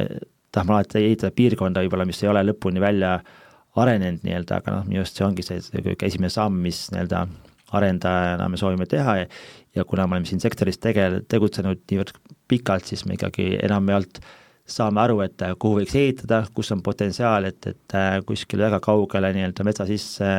tahame 0.54 0.76
alati 0.76 1.00
ehitada 1.00 1.34
piirkonda 1.34 1.82
võib-olla, 1.82 2.06
mis 2.06 2.22
ei 2.22 2.30
ole 2.30 2.44
lõpuni 2.46 2.82
välja 2.82 3.16
arenenud 3.80 4.22
nii-öelda, 4.26 4.60
aga 4.60 4.76
noh, 4.76 4.86
minu 4.86 5.02
arust 5.02 5.18
see 5.18 5.26
ongi 5.26 5.46
see, 5.46 5.58
see 5.64 5.96
esimene 6.06 6.30
samm, 6.30 6.60
mis 6.62 6.86
nii-öelda 6.94 7.24
arendajana 7.74 8.48
me 8.48 8.60
soovime 8.60 8.86
teha 8.90 9.18
ja, 9.22 9.26
ja 9.76 9.84
kuna 9.88 10.06
me 10.06 10.18
oleme 10.18 10.30
siin 10.30 10.42
sektoris 10.42 10.80
tegel-, 10.82 11.22
tegutsenud 11.28 11.84
niivõrd 11.90 12.14
pikalt, 12.48 12.88
siis 12.90 13.04
me 13.08 13.18
ikkagi 13.18 13.54
enamjaolt 13.62 14.22
saame 14.64 15.02
aru, 15.02 15.18
et 15.20 15.42
kuhu 15.60 15.82
võiks 15.82 15.92
ehitada, 16.00 16.38
kus 16.56 16.70
on 16.72 16.80
potentsiaal, 16.84 17.44
et, 17.50 17.66
et 17.68 17.96
kuskil 18.24 18.62
väga 18.64 18.78
kaugele 18.84 19.28
nii-öelda 19.36 19.66
metsa 19.68 19.84
sisse, 19.84 20.30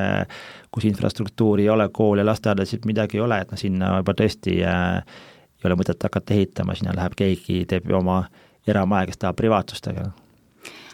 kus 0.73 0.87
infrastruktuuri 0.89 1.67
ei 1.67 1.69
ole, 1.69 1.85
koole, 1.93 2.25
lasteaedasid, 2.25 2.87
midagi 2.89 3.19
ei 3.19 3.25
ole, 3.27 3.37
et 3.43 3.53
noh, 3.53 3.61
sinna 3.61 3.91
juba 3.99 4.15
tõesti 4.17 4.57
äh, 4.65 5.21
ei 5.61 5.69
ole 5.69 5.77
mõtet 5.77 6.01
hakata 6.09 6.33
ehitama, 6.33 6.73
sinna 6.73 6.97
läheb 6.97 7.13
keegi, 7.19 7.61
teeb 7.69 7.93
oma 7.93 8.23
äh, 8.23 8.41
eramaja, 8.67 9.09
kes 9.09 9.21
tahab 9.21 9.37
privaatsust, 9.39 9.89
aga 9.91 10.09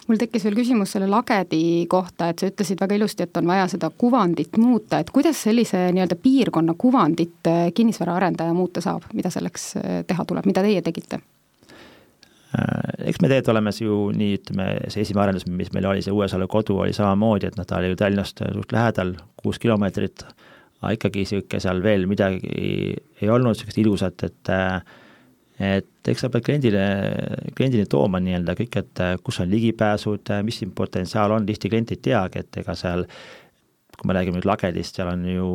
mul 0.08 0.20
tekkis 0.22 0.46
veel 0.48 0.58
küsimus 0.58 0.93
selle 0.96 1.10
lagedi 1.10 1.86
kohta, 1.89 2.31
et 2.31 2.41
sa 2.41 2.50
ütlesid 2.51 2.81
väga 2.81 2.98
ilusti, 2.98 3.25
et 3.27 3.38
on 3.38 3.50
vaja 3.50 3.67
seda 3.72 3.91
kuvandit 3.98 4.58
muuta, 4.62 5.01
et 5.01 5.12
kuidas 5.13 5.41
sellise 5.48 5.89
nii-öelda 5.96 6.17
piirkonna 6.22 6.75
kuvandit 6.77 7.50
äh, 7.50 7.67
kinnisvaraarendaja 7.75 8.55
muuta 8.58 8.84
saab, 8.84 9.05
mida 9.13 9.31
selleks 9.34 9.67
äh, 9.77 10.01
teha 10.08 10.25
tuleb, 10.27 10.48
mida 10.50 10.63
teie 10.65 10.81
tegite? 10.86 11.22
Äh, 12.51 13.08
eks 13.08 13.22
me 13.22 13.29
tegelikult 13.29 13.53
oleme 13.53 13.72
ju 13.77 14.00
nii, 14.15 14.39
ütleme, 14.39 14.70
see 14.91 15.05
esimene 15.05 15.27
arendus, 15.27 15.48
mis 15.48 15.72
meil 15.75 15.88
oli, 15.93 16.05
see 16.05 16.15
Uuesalu 16.15 16.50
kodu 16.51 16.81
oli 16.84 16.96
samamoodi, 16.98 17.51
et 17.51 17.60
noh, 17.60 17.67
ta 17.67 17.79
oli 17.79 17.93
ju 17.93 18.00
Tallinnast 18.01 18.43
suht 18.43 18.75
lähedal, 18.75 19.15
kuus 19.39 19.62
kilomeetrit, 19.62 20.25
aga 20.81 20.98
ikkagi 20.98 21.24
niisugune 21.24 21.62
seal 21.63 21.79
veel 21.86 22.10
midagi 22.10 22.51
ei 23.22 23.29
olnud 23.29 23.53
niisugust 23.53 23.79
ilusat, 23.84 24.27
et 24.27 24.51
äh, 24.51 24.81
et 25.62 26.10
eks 26.10 26.25
sa 26.25 26.30
pead 26.34 26.46
kliendile, 26.46 26.84
kliendini 27.58 27.86
tooma 27.89 28.22
nii-öelda 28.24 28.56
kõik, 28.58 28.77
et 28.82 29.01
äh, 29.03 29.15
kus 29.24 29.41
on 29.44 29.50
ligipääsud, 29.51 30.34
äh, 30.34 30.44
mis 30.46 30.58
siin 30.62 30.74
potentsiaal 30.75 31.36
on, 31.36 31.46
tihti 31.46 31.70
klient 31.70 31.94
ei 31.94 32.01
teagi, 32.10 32.41
et 32.41 32.62
ega 32.63 32.75
seal, 32.77 33.06
kui 33.98 34.10
me 34.10 34.18
räägime 34.18 34.39
nüüd 34.39 34.48
lagedist, 34.50 34.98
seal 34.98 35.12
on 35.13 35.27
ju 35.30 35.50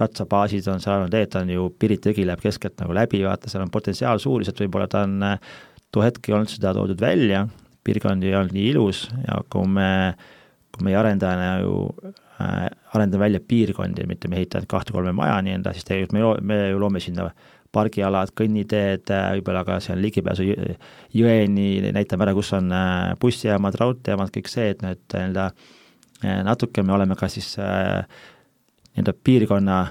ratsabaasid 0.00 0.66
on 0.72 0.82
seal, 0.82 1.06
tegelikult 1.12 1.40
on 1.42 1.52
ju 1.54 1.68
Pirita 1.80 2.12
jõgi 2.12 2.26
läheb 2.28 2.42
keskelt 2.44 2.76
nagu 2.82 2.96
läbi, 2.96 3.22
vaata, 3.24 3.50
seal 3.52 3.64
on 3.64 3.72
potentsiaal 3.72 4.20
suur, 4.22 4.42
lihtsalt 4.42 4.62
võib-olla 4.64 4.88
ta 4.92 5.04
on 5.06 5.16
äh, 5.24 5.54
too 5.92 6.04
hetk 6.04 6.28
ei 6.28 6.36
olnud 6.36 6.52
seda 6.52 6.74
toodud 6.76 7.00
välja, 7.00 7.46
piirkond 7.86 8.24
ei 8.26 8.34
olnud 8.36 8.56
nii 8.56 8.70
ilus 8.72 9.06
ja 9.22 9.40
kui 9.52 9.68
me, 9.70 9.90
kui 10.74 10.88
meie 10.88 10.98
arendajana 11.00 11.50
ju 11.62 11.76
äh, 12.40 12.66
arendame 12.96 13.26
välja 13.26 13.42
piirkondi, 13.48 14.06
mitte 14.08 14.28
me 14.32 14.40
ehitame 14.40 14.68
kahte-kolme 14.70 15.14
maja 15.16 15.38
nii-öelda, 15.44 15.74
siis 15.76 15.88
tegelikult 15.88 16.16
me, 16.16 16.54
me 16.54 16.62
ju 16.70 16.80
loome 16.82 17.02
sinna 17.02 17.30
pargialad, 17.76 18.32
kõnniteed, 18.36 19.10
äh, 19.12 19.28
võib-olla 19.36 19.64
ka 19.66 19.78
seal 19.84 20.00
ligipääsu 20.04 20.46
jõeni, 21.16 21.68
näitame 21.94 22.26
ära, 22.26 22.34
kus 22.36 22.52
on 22.56 22.72
äh, 22.72 23.12
bussijaamad, 23.20 23.76
raudteejaamad, 23.80 24.32
kõik 24.34 24.50
see, 24.52 24.72
et 24.74 24.82
nii-öelda 24.84 25.50
äh, 25.50 26.40
natuke 26.46 26.84
me 26.86 26.96
oleme 26.96 27.18
ka 27.18 27.28
siis 27.32 27.54
nii-öelda 27.58 29.16
piirkonna 29.26 29.84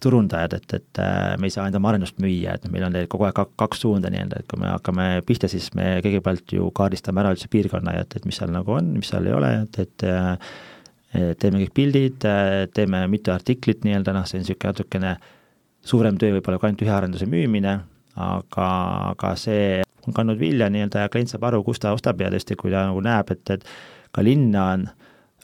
turundajad, 0.00 0.54
et, 0.56 0.72
et 0.78 0.98
me 1.36 1.48
ei 1.48 1.52
saa 1.52 1.66
enda 1.68 1.76
oma 1.76 1.90
arendust 1.90 2.20
müüa, 2.22 2.54
et 2.56 2.62
meil 2.72 2.86
on 2.86 2.94
kogu 3.10 3.26
aeg 3.26 3.40
kaks 3.60 3.82
suunda 3.82 4.08
nii-öelda, 4.08 4.38
et 4.40 4.46
kui 4.48 4.60
me 4.62 4.70
hakkame 4.70 5.08
pihta, 5.28 5.50
siis 5.50 5.66
me 5.76 5.98
kõigepealt 6.06 6.54
ju 6.56 6.70
kaardistame 6.72 7.20
ära 7.20 7.34
üldse 7.34 7.50
piirkonna 7.52 7.98
ja 7.98 8.06
et, 8.06 8.16
et 8.16 8.28
mis 8.28 8.38
seal 8.40 8.54
nagu 8.54 8.78
on, 8.78 8.94
mis 8.96 9.10
seal 9.12 9.28
ei 9.28 9.34
ole, 9.36 9.50
et, 9.66 9.80
et 9.82 11.36
teeme 11.42 11.60
kõik 11.66 11.74
pildid, 11.76 12.24
teeme 12.72 13.02
mitu 13.12 13.34
artiklit 13.34 13.84
nii-öelda, 13.84 14.14
noh, 14.16 14.24
see 14.30 14.38
on 14.38 14.46
niisugune 14.46 14.72
natukene 14.72 15.12
äh, 15.18 15.28
suurem 15.86 16.18
töö 16.20 16.36
võib-olla 16.36 16.58
kui 16.60 16.70
ainult 16.70 16.84
ühe 16.84 16.94
arenduse 16.94 17.28
müümine, 17.30 17.76
aga, 18.20 18.68
aga 19.12 19.34
see 19.38 19.80
on 20.06 20.16
kandnud 20.16 20.40
vilja 20.40 20.70
nii-öelda 20.72 21.04
ja 21.04 21.12
klient 21.12 21.32
saab 21.32 21.46
aru, 21.50 21.62
kus 21.64 21.80
ta 21.82 21.92
ostab 21.96 22.20
ja 22.20 22.30
tõesti, 22.32 22.56
kui 22.58 22.72
ta 22.72 22.86
nagu 22.88 23.02
näeb, 23.04 23.30
et, 23.34 23.54
et 23.56 23.66
ka 24.14 24.24
linna 24.24 24.66
on 24.74 24.88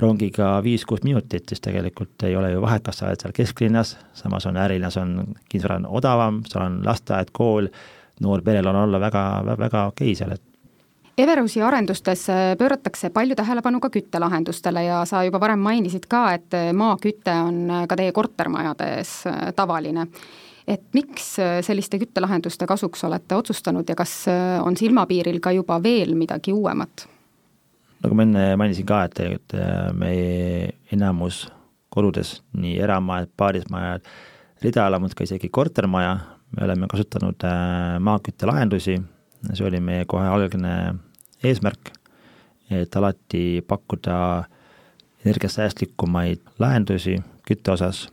rongiga 0.00 0.56
viis-kuus 0.64 1.04
minutit, 1.06 1.46
siis 1.48 1.62
tegelikult 1.64 2.26
ei 2.28 2.36
ole 2.36 2.50
ju 2.52 2.60
vahet, 2.64 2.84
kas 2.84 3.00
sa 3.00 3.08
oled 3.08 3.22
seal 3.22 3.36
kesklinnas, 3.36 3.94
samas 4.16 4.46
on 4.48 4.58
ärilinnas 4.60 4.98
on, 5.00 5.14
kinnisvara 5.48 5.78
on 5.80 5.86
odavam, 6.00 6.42
seal 6.48 6.66
on 6.66 6.82
lasteaed, 6.84 7.32
kool, 7.36 7.70
noor 8.20 8.44
perel 8.44 8.68
on 8.72 8.82
olla 8.82 9.00
väga, 9.00 9.24
väga 9.56 9.86
okei 9.92 10.12
okay 10.12 10.18
seal, 10.18 10.36
et 10.36 10.44
Everusi 11.16 11.62
arendustes 11.64 12.26
äh, 12.28 12.50
pööratakse 12.60 13.08
palju 13.08 13.32
tähelepanu 13.38 13.78
ka 13.80 13.88
küttelahendustele 13.88 14.82
ja 14.84 14.98
sa 15.08 15.22
juba 15.24 15.38
varem 15.40 15.62
mainisid 15.64 16.04
ka, 16.12 16.26
et 16.36 16.52
äh, 16.52 16.74
maaküte 16.76 17.32
on 17.40 17.62
äh, 17.72 17.86
ka 17.88 17.96
teie 17.96 18.12
kortermajades 18.12 19.12
tavaline. 19.56 20.06
et 20.66 20.82
miks 20.92 21.36
selliste 21.62 21.98
küttelahenduste 22.02 22.66
kasuks 22.66 23.04
olete 23.06 23.36
otsustanud 23.38 23.88
ja 23.88 23.94
kas 23.94 24.26
on 24.66 24.76
silmapiiril 24.76 25.38
ka 25.40 25.52
juba 25.54 25.78
veel 25.82 26.16
midagi 26.18 26.52
uuemat? 26.52 27.06
nagu 28.02 28.14
ma 28.18 28.26
enne 28.26 28.44
mainisin 28.58 28.86
ka, 28.86 29.04
et 29.06 29.14
tegelikult 29.14 29.54
meie 29.96 30.72
enamus 30.92 31.46
kodudes, 31.88 32.42
nii 32.52 32.76
eramajad, 32.82 33.30
paarismajad, 33.36 34.10
ridaelamud, 34.62 35.14
ka 35.14 35.24
isegi 35.24 35.48
kortermaja, 35.48 36.18
me 36.50 36.66
oleme 36.66 36.90
kasutanud 36.90 37.46
maaküttelahendusi, 38.00 38.98
see 39.52 39.68
oli 39.70 39.80
meie 39.80 40.04
kohe 40.04 40.26
algne 40.28 40.74
eesmärk, 41.44 41.90
et 42.70 42.96
alati 42.96 43.64
pakkuda 43.68 44.44
energiasäästlikumaid 45.24 46.40
lahendusi 46.58 47.18
kütte 47.48 47.72
osas. 47.72 48.08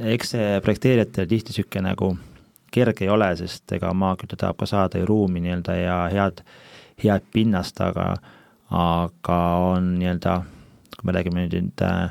eks 0.00 0.30
see 0.34 0.60
projekteerijatel 0.60 1.26
tihti 1.26 1.52
niisugune 1.52 1.84
nagu 1.86 2.16
kerge 2.70 3.04
ei 3.04 3.10
ole, 3.10 3.28
sest 3.36 3.72
ega 3.72 3.92
maaküte 3.94 4.36
tahab 4.36 4.58
ka 4.58 4.66
saada 4.66 4.98
ju 4.98 5.06
ruumi 5.06 5.40
nii-öelda 5.40 5.76
ja 5.78 5.98
head, 6.12 6.42
head 7.04 7.22
pinnast, 7.32 7.80
aga 7.80 8.16
aga 8.70 9.38
on 9.70 9.94
nii-öelda, 9.98 10.42
kui 10.98 11.06
me 11.06 11.14
räägime 11.16 11.46
nüüd 11.46 11.84
äh, 11.86 12.10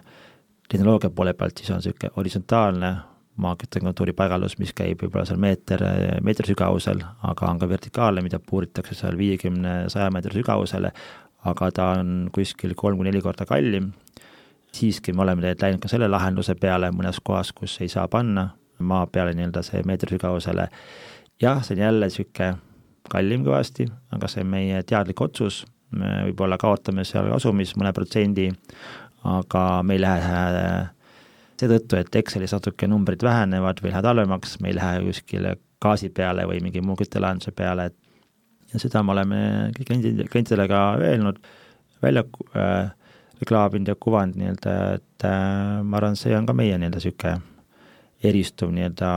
tehnoloogia 0.70 1.10
poole 1.10 1.34
pealt, 1.34 1.58
siis 1.58 1.70
on 1.70 1.82
niisugune 1.84 2.14
horisontaalne 2.16 2.96
maaküttekontuuri 3.38 4.14
paigaldus, 4.18 4.58
mis 4.62 4.74
käib 4.78 5.04
võib-olla 5.04 5.26
seal 5.30 5.40
meeter, 5.42 5.84
meetri 6.26 6.52
sügavusel, 6.52 7.04
aga 7.30 7.52
on 7.52 7.62
ka 7.62 7.70
vertikaalne, 7.70 8.24
mida 8.26 8.40
puuritakse 8.44 8.98
seal 8.98 9.18
viiekümne, 9.18 9.78
saja 9.94 10.10
meetri 10.14 10.40
sügavusele, 10.40 10.92
aga 11.48 11.72
ta 11.72 11.90
on 12.00 12.30
kuskil 12.34 12.74
kolm 12.76 12.98
kuni 12.98 13.12
neli 13.12 13.22
korda 13.22 13.46
kallim. 13.46 13.94
siiski 14.78 15.14
me 15.14 15.22
oleme 15.24 15.42
tegelikult 15.42 15.64
läinud 15.64 15.82
ka 15.82 15.90
selle 15.90 16.08
lahenduse 16.08 16.56
peale 16.56 16.90
mõnes 16.92 17.22
kohas, 17.24 17.54
kus 17.56 17.78
ei 17.82 17.88
saa 17.90 18.08
panna 18.08 18.50
maa 18.80 19.08
peale 19.08 19.34
nii-öelda 19.34 19.64
see 19.64 19.82
meetri 19.86 20.18
sügavusele. 20.18 20.68
jah, 21.42 21.64
see 21.64 21.76
on 21.76 21.82
jälle 21.82 22.10
niisugune 22.10 22.58
kallim 23.10 23.46
kõvasti, 23.46 23.88
aga 24.12 24.28
see 24.28 24.44
on 24.44 24.52
meie 24.52 24.84
teadlik 24.84 25.22
otsus, 25.22 25.66
me 25.92 26.28
võib-olla 26.28 26.58
kaotame 26.58 27.06
seal 27.08 27.30
kasumis 27.32 27.76
mõne 27.80 27.94
protsendi, 27.94 28.50
aga 29.24 29.64
me 29.84 29.96
ei 29.96 30.02
lähe 30.02 30.44
seetõttu, 31.62 31.98
et 32.00 32.16
Excelis 32.20 32.54
natuke 32.56 32.90
numbrid 32.90 33.24
vähenevad 33.26 33.82
või 33.84 33.92
lähevad 33.92 34.12
halvemaks, 34.12 34.60
me 34.62 34.72
ei 34.72 34.78
lähe 34.78 35.02
kuskile 35.08 35.56
gaasi 35.84 36.10
peale 36.10 36.46
või 36.50 36.62
mingi 36.66 36.82
muu 36.82 36.98
küttelahenduse 37.00 37.54
peale, 37.58 37.90
et 37.92 37.98
ja 38.74 38.82
seda 38.82 39.04
me 39.04 39.14
oleme 39.16 39.42
kliendid, 39.78 40.24
klientidele 40.32 40.68
ka 40.70 40.82
öelnud, 41.02 41.40
välja 42.04 42.24
äh, 42.58 42.90
reklaaminud 43.42 43.94
ja 43.94 43.96
kuvanud 44.00 44.40
nii-öelda, 44.40 44.74
et 44.98 45.28
äh, 45.28 45.84
ma 45.84 46.02
arvan, 46.02 46.18
see 46.20 46.36
on 46.38 46.50
ka 46.50 46.56
meie 46.58 46.78
nii-öelda 46.78 47.02
niisugune 47.02 47.38
eristuv 48.28 48.74
nii-öelda 48.74 49.10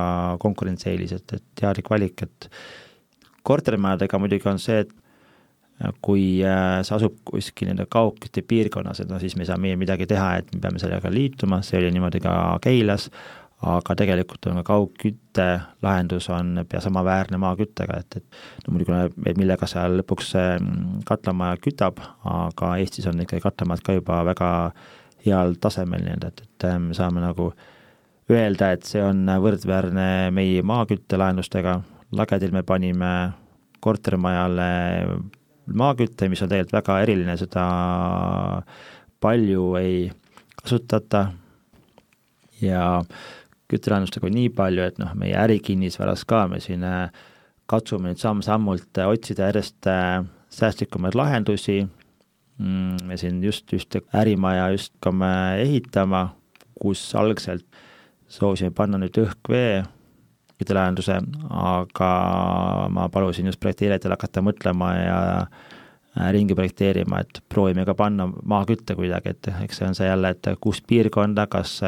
konkurentsieelis, 0.43 1.17
et, 1.17 1.37
et 1.39 1.45
teadlik 1.61 1.89
valik, 1.91 2.25
et 2.27 2.51
kortermajadega 3.49 4.21
muidugi 4.21 4.49
on 4.51 4.61
see, 4.61 4.83
et 4.85 4.93
kui 6.05 6.43
äh, 6.45 6.81
see 6.85 6.97
asub 6.97 7.17
kuskil 7.25 7.71
nii-öelda 7.71 7.87
kaugkütte 7.91 8.43
piirkonnas, 8.47 9.01
et 9.01 9.09
no 9.09 9.19
siis 9.23 9.37
me 9.37 9.47
ei 9.47 9.51
saa 9.51 9.61
meie 9.61 9.79
midagi 9.81 10.07
teha, 10.11 10.35
et 10.41 10.51
me 10.55 10.61
peame 10.61 10.81
sellega 10.83 11.13
liituma, 11.13 11.63
see 11.65 11.81
oli 11.81 11.93
niimoodi 11.95 12.21
ka 12.25 12.35
Keilas, 12.65 13.09
aga 13.71 13.97
tegelikult 13.97 14.49
on 14.51 14.61
ka 14.61 14.67
kaugkütte 14.71 15.49
lahendus 15.85 16.29
on 16.33 16.63
pea 16.69 16.81
samaväärne 16.85 17.41
maaküttega, 17.41 17.99
et, 18.01 18.21
et 18.21 18.67
no 18.67 18.77
muidugi, 18.77 19.35
millega 19.37 19.69
seal 19.69 19.99
lõpuks 20.01 20.33
katlamaja 21.09 21.61
kütab, 21.65 22.01
aga 22.29 22.77
Eestis 22.81 23.09
on 23.09 23.21
ikkagi 23.25 23.45
katlamajad 23.45 23.85
ka 23.85 23.99
juba 23.99 24.23
väga 24.33 24.53
heal 25.27 25.57
tasemel 25.61 26.05
nii-öelda, 26.05 26.33
et, 26.33 26.47
et 26.49 26.71
me 26.81 26.97
saame 26.97 27.25
nagu 27.25 27.51
öelda, 28.31 28.73
et 28.73 28.89
see 28.89 29.03
on 29.05 29.25
võrdväärne 29.45 30.07
meie 30.37 30.65
maaküttelahendustega, 30.65 31.81
lagedil 32.17 32.53
me 32.53 32.65
panime 32.69 33.13
kortermajale 33.81 34.73
maakütte, 35.77 36.29
mis 36.31 36.43
on 36.43 36.51
tegelikult 36.51 36.79
väga 36.81 36.97
eriline, 37.05 37.37
seda 37.41 37.65
palju 39.21 39.67
ei 39.81 39.95
kasutata. 40.61 41.27
Ja 42.61 43.01
küttelahendustega 43.71 44.29
on 44.29 44.37
nii 44.37 44.51
palju, 44.57 44.85
et 44.85 44.99
noh, 45.01 45.15
meie 45.17 45.37
ärikinnisvaras 45.39 46.27
ka 46.29 46.45
me 46.51 46.59
siin 46.61 46.85
äh, 46.85 47.09
katsume 47.71 48.11
nüüd 48.11 48.21
samm-sammult 48.21 49.01
äh, 49.01 49.09
otsida 49.09 49.49
järjest 49.49 49.89
äh, 49.89 50.19
säästlikumaid 50.53 51.17
lahendusi, 51.17 51.85
mm, 52.59 53.07
me 53.07 53.17
siin 53.21 53.39
just 53.45 53.71
ühte 53.77 54.03
ärimaja 54.17 54.69
just 54.75 54.93
hakkame 54.99 55.31
ehitama, 55.63 56.27
kus 56.81 57.05
algselt 57.17 57.65
soovisime 58.31 58.75
panna 58.75 59.01
nüüd 59.01 59.17
õhk-vee 59.23 59.81
küttelahenduse, 60.61 61.19
aga 61.51 62.13
ma 62.93 63.09
palusin 63.13 63.51
just 63.51 63.61
projekteerijatel 63.63 64.15
hakata 64.15 64.45
mõtlema 64.45 64.91
ja 64.99 65.21
ringi 66.35 66.57
projekteerima, 66.59 67.23
et 67.23 67.41
proovime 67.49 67.85
ka 67.87 67.95
panna 67.95 68.27
maakütte 68.29 68.97
kuidagi, 68.99 69.35
et 69.35 69.51
eks 69.65 69.79
see 69.81 69.89
on 69.89 69.97
see 69.97 70.09
jälle, 70.09 70.35
et 70.35 70.53
kus 70.61 70.83
piirkonda, 70.83 71.47
kas 71.51 71.79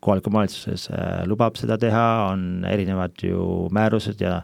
kohalik 0.00 0.26
omavalitsuses 0.30 0.88
äh, 0.94 1.22
lubab 1.28 1.58
seda 1.60 1.76
teha, 1.80 2.06
on 2.30 2.64
erinevad 2.68 3.20
ju 3.24 3.68
määrused 3.74 4.20
ja 4.22 4.40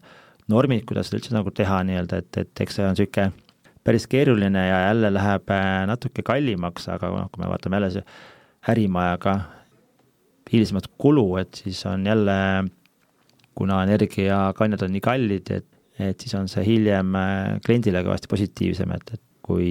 normid, 0.53 0.85
kuidas 0.89 1.09
seda 1.09 1.21
üldse 1.21 1.35
nagu 1.37 1.53
teha 1.55 1.81
nii-öelda, 1.89 2.21
et, 2.23 2.41
et 2.43 2.65
eks 2.65 2.79
see 2.79 2.87
on 2.87 2.97
niisugune 2.97 3.33
päris 3.87 4.09
keeruline 4.11 4.67
ja 4.67 4.81
jälle 4.89 5.13
läheb 5.15 5.53
äh, 5.55 5.85
natuke 5.89 6.25
kallimaks, 6.27 6.89
aga 6.93 7.13
noh, 7.15 7.31
kui 7.33 7.43
me 7.43 7.51
vaatame 7.51 7.81
jälle 7.81 7.93
see 7.95 8.05
ärimajaga 8.73 9.37
hilisemat 10.53 10.91
kulu, 10.99 11.29
et 11.41 11.63
siis 11.63 11.81
on 11.87 12.07
jälle, 12.07 12.37
kuna 13.57 13.83
energiakandjad 13.87 14.87
on 14.87 14.95
nii 14.95 15.05
kallid, 15.05 15.53
et, 15.57 15.69
et 15.99 16.21
siis 16.21 16.35
on 16.39 16.49
see 16.51 16.65
hiljem 16.67 17.15
äh, 17.19 17.57
kliendile 17.65 18.05
kõvasti 18.07 18.31
positiivsem, 18.33 18.93
et, 18.97 19.15
et 19.17 19.23
kui 19.47 19.71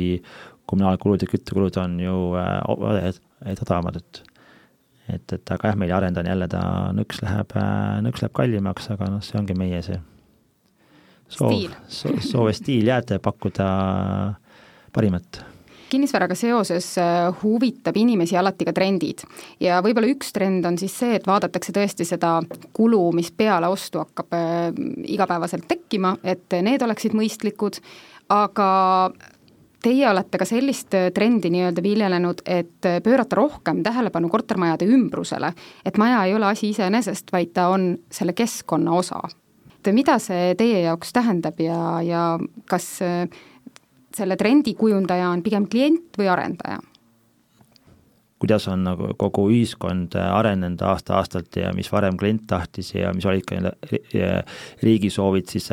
kommunaalkulud 0.66 1.22
ja 1.22 1.30
küttekulud 1.30 1.76
on 1.78 2.00
ju 2.02 2.16
odavamad, 2.34 4.00
et 4.02 4.24
et, 5.06 5.34
et 5.36 5.52
aga 5.54 5.70
jah, 5.70 5.78
meil 5.78 5.94
arendan 5.94 6.26
jälle 6.26 6.48
ta, 6.50 6.62
nõks 6.98 7.22
läheb, 7.22 7.52
nõks 8.06 8.24
läheb 8.24 8.34
kallimaks, 8.34 8.90
aga 8.96 9.10
noh, 9.14 9.22
see 9.22 9.38
ongi 9.38 9.54
meie 9.58 9.82
see 9.86 10.00
soov, 11.32 11.68
soov 11.90 12.50
ja 12.50 12.56
stiil 12.58 12.90
jääda 12.90 13.20
ja 13.20 13.24
pakkuda 13.24 13.68
parimat 14.96 15.44
kinnisvaraga 15.90 16.36
seoses 16.38 16.88
äh, 17.02 17.28
huvitab 17.44 17.98
inimesi 17.98 18.38
alati 18.38 18.66
ka 18.68 18.74
trendid. 18.76 19.26
Ja 19.62 19.82
võib-olla 19.86 20.10
üks 20.12 20.34
trend 20.36 20.66
on 20.66 20.80
siis 20.82 20.96
see, 20.98 21.16
et 21.20 21.28
vaadatakse 21.28 21.76
tõesti 21.76 22.08
seda 22.08 22.40
kulu, 22.76 23.04
mis 23.16 23.32
peale 23.32 23.70
ostu 23.72 24.02
hakkab 24.04 24.36
äh, 24.36 24.68
igapäevaselt 25.16 25.68
tekkima, 25.70 26.16
et 26.24 26.58
need 26.66 26.86
oleksid 26.86 27.18
mõistlikud, 27.18 27.82
aga 28.34 28.70
Teie 29.86 30.08
olete 30.10 30.40
ka 30.42 30.46
sellist 30.50 30.96
äh, 30.98 31.12
trendi 31.14 31.52
nii-öelda 31.54 31.82
viljelenud, 31.86 32.40
et 32.50 32.88
pöörata 33.06 33.38
rohkem 33.38 33.84
tähelepanu 33.86 34.32
kortermajade 34.34 34.88
ümbrusele, 34.90 35.52
et 35.86 36.00
maja 36.02 36.24
ei 36.26 36.34
ole 36.34 36.48
asi 36.50 36.72
iseenesest, 36.74 37.30
vaid 37.36 37.52
ta 37.54 37.68
on 37.70 37.92
selle 38.10 38.34
keskkonna 38.34 38.96
osa. 38.98 39.22
et 39.78 39.94
mida 39.94 40.16
see 40.18 40.56
teie 40.58 40.80
jaoks 40.82 41.14
tähendab 41.14 41.60
ja, 41.62 42.02
ja 42.02 42.22
kas 42.66 42.88
äh, 43.06 43.30
selle 44.16 44.38
trendi 44.40 44.74
kujundaja 44.78 45.30
on 45.30 45.44
pigem 45.46 45.70
klient 45.72 46.20
või 46.20 46.30
arendaja? 46.32 46.82
kuidas 48.46 48.68
on 48.68 48.84
nagu 48.84 49.08
kogu 49.18 49.48
ühiskond 49.50 50.14
arenenud 50.20 50.82
aasta-aastalt 50.86 51.56
ja 51.58 51.72
mis 51.74 51.88
varem 51.92 52.18
klient 52.20 52.44
tahtis 52.48 52.92
ja 52.94 53.14
mis 53.16 53.26
olid 53.26 53.46
ka 53.48 53.62
riigi 54.84 55.10
soovid, 55.10 55.48
siis 55.50 55.70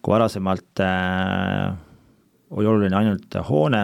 kui 0.00 0.14
varasemalt 0.14 0.82
äh, 0.82 1.76
oli 2.50 2.66
oluline 2.66 2.96
ainult 2.96 3.36
hoone, 3.50 3.82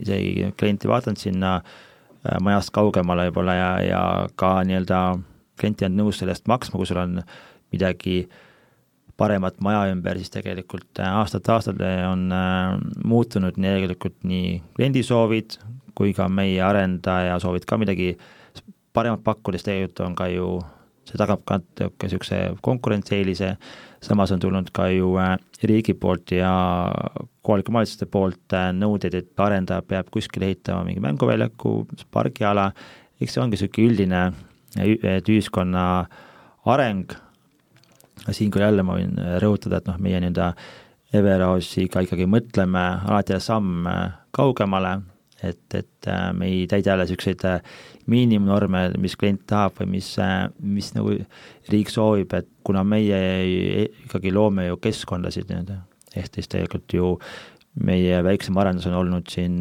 isegi 0.00 0.52
klient 0.56 0.86
ei 0.86 0.92
vaadanud 0.92 1.20
sinna 1.20 1.56
äh, 1.58 2.38
majast 2.40 2.72
kaugemale 2.74 3.26
võib-olla 3.28 3.58
ja, 3.58 3.70
ja 3.84 4.02
ka 4.38 4.56
nii-öelda 4.64 5.02
klient 5.60 5.82
ei 5.82 5.90
olnud 5.90 6.04
nõus 6.04 6.22
selle 6.22 6.32
eest 6.36 6.48
maksma, 6.50 6.78
kui 6.78 6.88
sul 6.88 7.02
on 7.02 7.20
midagi 7.74 8.22
paremat 9.16 9.60
maja 9.62 9.86
ümber, 9.92 10.18
siis 10.18 10.32
tegelikult 10.34 10.98
äh, 10.98 11.10
aastate-aastalt 11.20 11.82
on 12.10 12.26
äh, 12.34 12.74
muutunud 13.04 13.58
nii 13.60 13.76
tegelikult 13.78 14.16
nii 14.26 14.58
kliendi 14.76 15.04
soovid 15.06 15.58
kui 15.94 16.14
ka 16.14 16.28
meie 16.28 16.62
arendaja 16.62 17.38
soovid 17.42 17.66
ka 17.68 17.78
midagi 17.78 18.14
paremat 18.94 19.22
pakkuda, 19.26 19.58
siis 19.58 19.68
tegelikult 19.68 20.02
on 20.06 20.16
ka 20.18 20.28
ju, 20.30 20.48
see 21.08 21.20
tagab 21.20 21.44
ka 21.46 21.60
niisuguse 21.60 22.40
konkurentsieelise, 22.64 23.54
samas 24.04 24.32
on 24.34 24.42
tulnud 24.42 24.70
ka 24.74 24.88
ju 24.92 25.14
riigi 25.62 25.94
poolt 25.98 26.34
ja 26.34 26.52
kohalike 27.44 27.72
omavalitsuste 27.72 28.08
poolt 28.10 28.56
äh, 28.56 28.70
nõudeid, 28.76 29.18
et 29.20 29.46
arendaja 29.46 29.84
peab 29.86 30.10
kuskile 30.14 30.50
ehitama 30.50 30.84
mingi 30.88 31.02
mänguväljaku, 31.04 31.76
pargiala, 32.14 32.70
eks 33.20 33.36
see 33.36 33.44
ongi 33.44 33.58
niisugune 33.58 33.90
üldine, 33.90 34.24
et 35.14 35.28
ühiskonna 35.30 35.84
areng, 36.70 37.14
siinkohal 38.30 38.68
jälle 38.70 38.84
ma 38.86 38.98
võin 38.98 39.16
rõhutada, 39.42 39.80
et 39.80 39.90
noh, 39.90 39.98
meie 40.02 40.20
nii-öelda 40.22 40.52
Everosiga 41.14 42.02
ikkagi 42.02 42.26
mõtleme 42.26 42.84
alati 43.06 43.36
samm 43.42 43.86
äh, 43.86 44.16
kaugemale, 44.34 44.96
et, 45.42 45.62
et 45.76 46.08
äh, 46.10 46.28
me 46.34 46.48
ei 46.50 46.64
täida 46.70 46.94
jälle 46.94 47.06
niisuguseid 47.06 47.44
miinimumnorme, 48.10 48.88
mis 49.00 49.16
klient 49.16 49.44
tahab 49.48 49.78
või 49.80 49.94
mis, 49.96 50.10
mis 50.58 50.92
nagu 50.96 51.14
riik 51.72 51.92
soovib, 51.92 52.34
et 52.36 52.50
kuna 52.66 52.82
meie 52.84 53.20
ikkagi 53.86 54.32
loome 54.34 54.66
ju 54.68 54.80
keskkondasid 54.82 55.50
nii-öelda 55.50 55.80
ehk 56.14 56.38
siis 56.38 56.50
tegelikult 56.50 56.94
ju 56.94 57.14
meie 57.84 58.20
väiksem 58.24 58.58
arendus 58.60 58.86
on 58.90 58.98
olnud 59.00 59.30
siin 59.30 59.56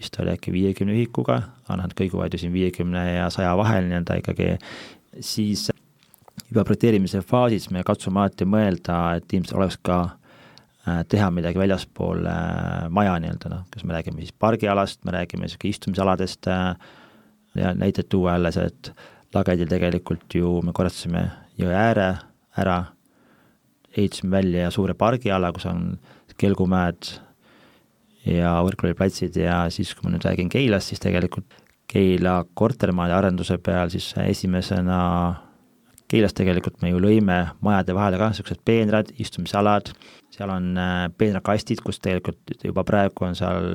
vist 0.00 0.16
oli 0.22 0.32
äkki 0.32 0.52
viiekümne 0.54 0.94
ühikuga, 0.96 1.36
aga 1.66 1.76
nad 1.82 1.94
kõiguvad 1.96 2.32
ju 2.34 2.40
siin 2.40 2.54
viiekümne 2.54 3.02
ja 3.18 3.28
saja 3.32 3.52
vahel 3.58 3.86
nii-öelda 3.86 4.16
ikkagi, 4.22 4.54
siis 5.20 5.68
juba 6.50 6.64
projekteerimise 6.66 7.22
faasis 7.26 7.68
me 7.70 7.84
katsume 7.86 8.22
alati 8.22 8.46
mõelda, 8.48 8.98
et 9.20 9.32
ilmselt 9.36 9.58
oleks 9.58 9.78
ka 9.86 9.98
äh, 10.08 11.02
teha 11.10 11.30
midagi 11.34 11.60
väljaspool 11.60 12.26
äh, 12.26 12.88
maja 12.92 13.16
nii-öelda, 13.22 13.52
noh, 13.52 13.66
kas 13.70 13.86
me 13.86 13.94
räägime 13.96 14.24
siis 14.24 14.34
pargialast, 14.34 15.04
me 15.06 15.14
räägime 15.14 15.46
niisugune 15.46 15.74
istumisaladest 15.76 16.50
äh, 16.50 16.74
ja 17.58 17.74
näiteid 17.74 18.10
tuua 18.10 18.36
jälle 18.36 18.52
see, 18.54 18.66
et 18.70 18.92
Lagedil 19.34 19.68
tegelikult 19.70 20.34
ju 20.34 20.56
me 20.66 20.72
korrastasime 20.74 21.28
jõe 21.60 21.70
ääre 21.70 22.08
ära 22.58 22.80
ehitasime 23.94 24.36
välja 24.36 24.70
suure 24.74 24.94
pargiala, 24.98 25.52
kus 25.54 25.68
on 25.70 25.92
kelgumäed 26.40 27.12
ja 28.26 28.56
võrkpalliplatsid 28.64 29.38
ja 29.40 29.62
siis, 29.72 29.92
kui 29.94 30.06
ma 30.06 30.14
nüüd 30.14 30.26
räägin 30.26 30.50
Keilast, 30.52 30.90
siis 30.90 31.02
tegelikult 31.02 31.46
Keila 31.90 32.40
kortermajade 32.54 33.16
arenduse 33.16 33.58
peal 33.58 33.90
siis 33.90 34.12
esimesena 34.22 35.00
Keilas 36.10 36.34
tegelikult 36.34 36.80
me 36.82 36.90
ju 36.90 36.98
lõime 37.02 37.36
majade 37.62 37.94
vahele 37.94 38.18
ka 38.18 38.30
niisugused 38.32 38.62
peenrad, 38.66 39.12
istumisalad, 39.22 39.92
seal 40.34 40.50
on 40.50 40.72
äh, 40.80 41.04
peenrakastid, 41.18 41.82
kus 41.86 42.00
tegelikult 42.02 42.64
juba 42.66 42.84
praegu 42.86 43.28
on 43.28 43.38
seal 43.38 43.70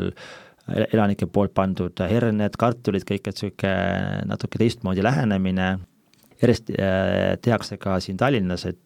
elanike 0.65 1.27
poolt 1.29 1.53
pandud 1.55 2.01
herned, 2.09 2.57
kartulid, 2.59 3.05
kõik, 3.07 3.29
et 3.29 3.39
niisugune 3.39 4.25
natuke 4.27 4.59
teistmoodi 4.59 5.03
lähenemine, 5.05 5.75
järjest 6.41 6.71
äh, 6.75 7.35
tehakse 7.41 7.77
ka 7.81 7.99
siin 8.03 8.17
Tallinnas, 8.19 8.65
et 8.67 8.81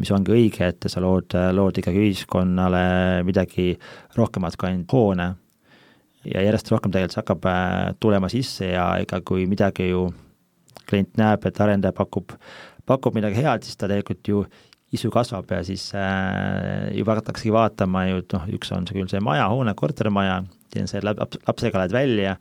mis 0.00 0.10
ongi 0.12 0.32
õige, 0.32 0.66
et 0.72 0.88
sa 0.88 1.02
lood, 1.04 1.34
lood 1.52 1.78
ikkagi 1.80 2.00
ühiskonnale 2.00 2.82
midagi 3.28 3.72
rohkemat 4.16 4.56
kui 4.56 4.70
ainult 4.70 4.92
hoone. 4.92 5.28
ja 6.24 6.42
järjest 6.44 6.70
rohkem 6.70 6.92
tegelikult 6.92 7.16
see 7.16 7.20
hakkab 7.20 7.46
äh, 7.50 7.94
tulema 8.00 8.28
sisse 8.30 8.68
ja 8.68 8.84
ega 9.02 9.18
kui 9.26 9.46
midagi 9.50 9.88
ju 9.88 10.04
klient 10.88 11.16
näeb, 11.18 11.46
et 11.46 11.60
arendaja 11.60 11.92
pakub, 11.96 12.34
pakub 12.88 13.16
midagi 13.16 13.42
head, 13.42 13.64
siis 13.66 13.78
ta 13.78 13.88
tegelikult 13.90 14.28
ju 14.28 14.42
isu 14.92 15.08
kasvab 15.12 15.48
ja 15.54 15.62
siis 15.64 15.86
äh, 15.96 16.90
juba 16.96 17.16
hakataksegi 17.16 17.52
vaatama 17.54 18.06
ju, 18.10 18.20
et 18.22 18.34
noh, 18.36 18.48
üks 18.58 18.72
on 18.76 18.88
see 18.88 18.98
küll 18.98 19.08
see 19.10 19.22
maja, 19.24 19.46
hoone, 19.52 19.72
kortermaja, 19.78 20.42
siis 20.74 20.92
see 20.92 21.04
laps, 21.04 21.40
lapsega 21.46 21.80
lähed 21.80 21.94
välja, 21.96 22.36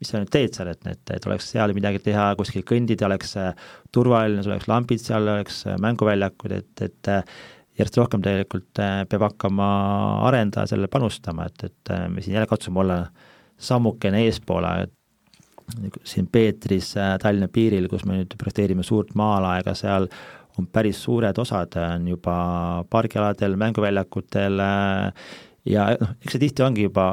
mis 0.00 0.10
sa 0.12 0.20
nüüd 0.20 0.32
teed 0.34 0.56
seal, 0.56 0.68
et, 0.74 0.84
et, 0.90 1.14
et 1.16 1.28
oleks 1.28 1.48
seal 1.54 1.72
midagi 1.76 2.02
teha, 2.04 2.32
kuskil 2.36 2.64
kõndida, 2.68 3.06
oleks 3.08 3.36
turvaline, 3.94 4.44
sul 4.44 4.56
oleks 4.56 4.68
lambid 4.68 5.00
seal, 5.00 5.30
oleks 5.36 5.62
mänguväljakud, 5.80 6.56
et, 6.58 6.84
et 6.84 7.12
järjest 7.78 7.96
rohkem 8.02 8.22
tegelikult 8.24 8.82
peab 9.08 9.28
hakkama 9.30 9.68
arendaja 10.28 10.74
sellele 10.74 10.90
panustama, 10.92 11.48
et, 11.48 11.70
et 11.70 11.94
me 12.12 12.22
siin 12.22 12.36
jälle 12.36 12.50
katsume 12.50 12.84
olla 12.84 12.98
sammukene 13.64 14.26
eespoole, 14.26 14.74
siin 16.04 16.28
Peetris 16.32 16.94
Tallinna 17.22 17.48
piiril, 17.52 17.88
kus 17.90 18.04
me 18.08 18.20
nüüd 18.20 18.34
projekteerime 18.40 18.84
suurt 18.86 19.14
maalaega, 19.18 19.74
seal 19.78 20.08
on 20.58 20.68
päris 20.70 21.00
suured 21.02 21.38
osad, 21.42 21.74
on 21.80 22.06
juba 22.08 22.36
pargialadel, 22.90 23.56
mänguväljakutel 23.58 24.60
ja 25.70 25.88
noh, 25.98 26.14
eks 26.20 26.36
see 26.36 26.44
tihti 26.44 26.62
ongi 26.66 26.86
juba 26.86 27.06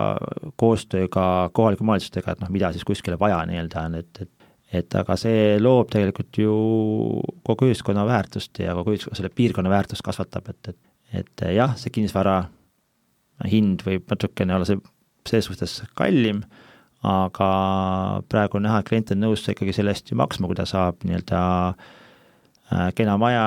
koostöö 0.59 1.07
ka 1.11 1.25
kohalike 1.55 1.85
omavalitsustega, 1.85 2.35
et 2.35 2.43
noh, 2.43 2.51
mida 2.53 2.69
siis 2.75 2.85
kuskile 2.87 3.17
vaja 3.19 3.41
nii-öelda 3.49 3.87
on, 3.87 3.99
et, 4.03 4.23
et 4.25 4.37
et 4.71 4.95
aga 4.95 5.17
see 5.19 5.57
loob 5.59 5.89
tegelikult 5.91 6.37
ju 6.39 6.51
kogu 7.43 7.67
ühiskonna 7.67 8.05
väärtust 8.07 8.61
ja 8.63 8.71
kogu 8.77 8.93
ühiskonna, 8.95 9.17
selle 9.19 9.31
piirkonna 9.35 9.71
väärtust 9.71 10.03
kasvatab, 10.05 10.47
et, 10.53 10.71
et 10.71 10.79
et 11.11 11.43
jah, 11.51 11.73
see 11.75 11.91
kinnisvara 11.91 12.37
hind 13.51 13.83
võib 13.83 14.05
natukene 14.07 14.55
olla 14.55 14.67
see, 14.67 14.79
selles 15.27 15.49
suhtes 15.49 15.73
kallim, 15.97 16.39
aga 17.07 17.49
praegu 18.29 18.59
on 18.59 18.67
näha, 18.67 18.81
et 18.81 18.89
klient 18.89 19.13
on 19.15 19.23
nõus 19.23 19.47
ikkagi 19.49 19.73
selle 19.73 19.93
eest 19.95 20.11
ju 20.11 20.17
maksma, 20.19 20.49
kui 20.49 20.57
ta 20.57 20.67
saab 20.69 21.01
nii-öelda 21.07 21.41
äh, 21.71 22.89
kena 22.97 23.17
maja, 23.21 23.45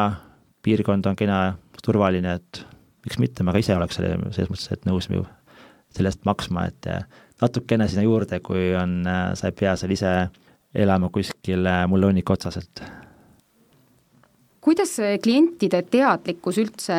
piirkond 0.67 1.07
on 1.07 1.19
kena, 1.19 1.41
turvaline, 1.85 2.39
et 2.41 2.65
miks 3.05 3.21
mitte, 3.21 3.45
ma 3.45 3.53
ka 3.55 3.61
ise 3.61 3.77
oleks 3.77 4.01
selle, 4.01 4.17
selles 4.33 4.51
mõttes, 4.51 4.71
et 4.73 4.89
nõus 4.89 5.11
ju 5.13 5.23
selle 5.95 6.11
eest 6.11 6.25
maksma, 6.27 6.67
et 6.73 6.89
natukene 7.43 7.87
sinna 7.91 8.03
juurde, 8.07 8.41
kui 8.43 8.73
on, 8.79 9.03
sa 9.37 9.51
ei 9.51 9.57
pea 9.57 9.77
seal 9.79 9.93
ise 9.95 10.13
elama 10.75 11.11
kuskil 11.15 11.69
mulle 11.91 12.09
hunniku 12.11 12.35
otsas, 12.35 12.59
et 12.59 12.83
kuidas 14.65 14.97
klientide 15.23 15.83
teadlikkus 15.93 16.59
üldse 16.63 16.97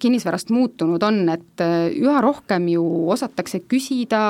kinnisvarast 0.00 0.52
muutunud 0.54 1.02
on, 1.02 1.24
et 1.34 1.64
üha 1.98 2.20
rohkem 2.22 2.70
ju 2.70 2.84
osatakse 3.10 3.64
küsida 3.66 4.22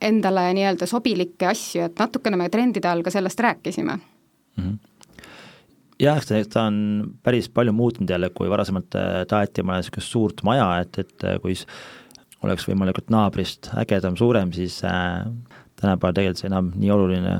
endale 0.00 0.46
nii-öelda 0.56 0.86
sobilikke 0.88 1.50
asju, 1.50 1.88
et 1.88 1.98
natukene 1.98 2.38
me 2.40 2.48
trendide 2.52 2.88
all 2.88 3.02
ka 3.02 3.12
sellest 3.12 3.40
rääkisime 3.40 3.96
mm. 3.96 4.64
-hmm 4.64 4.78
jah, 6.00 6.20
ta 6.52 6.62
on 6.62 7.04
päris 7.22 7.48
palju 7.48 7.72
muutunud 7.72 8.10
jälle, 8.10 8.30
kui 8.30 8.50
varasemalt 8.50 8.94
äh, 8.94 9.26
taheti 9.28 9.60
omale 9.60 9.82
niisugust 9.82 10.08
suurt 10.08 10.42
maja, 10.42 10.78
et, 10.80 10.98
et 10.98 11.24
äh, 11.24 11.36
kui 11.42 11.54
oleks 12.42 12.64
võimalikult 12.68 13.10
naabrist 13.12 13.70
ägedam, 13.76 14.16
suurem, 14.16 14.52
siis 14.52 14.80
äh, 14.84 15.26
tänapäeval 15.80 16.16
tegelikult 16.16 16.40
see 16.40 16.48
enam 16.48 16.72
nii 16.76 16.90
oluline 16.90 17.36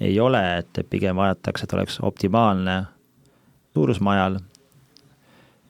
ei 0.00 0.18
ole, 0.20 0.42
et 0.58 0.82
pigem 0.90 1.16
vaadatakse, 1.16 1.64
et 1.64 1.72
oleks 1.72 2.00
optimaalne 2.04 2.82
suurus 3.76 4.00
majal 4.00 4.40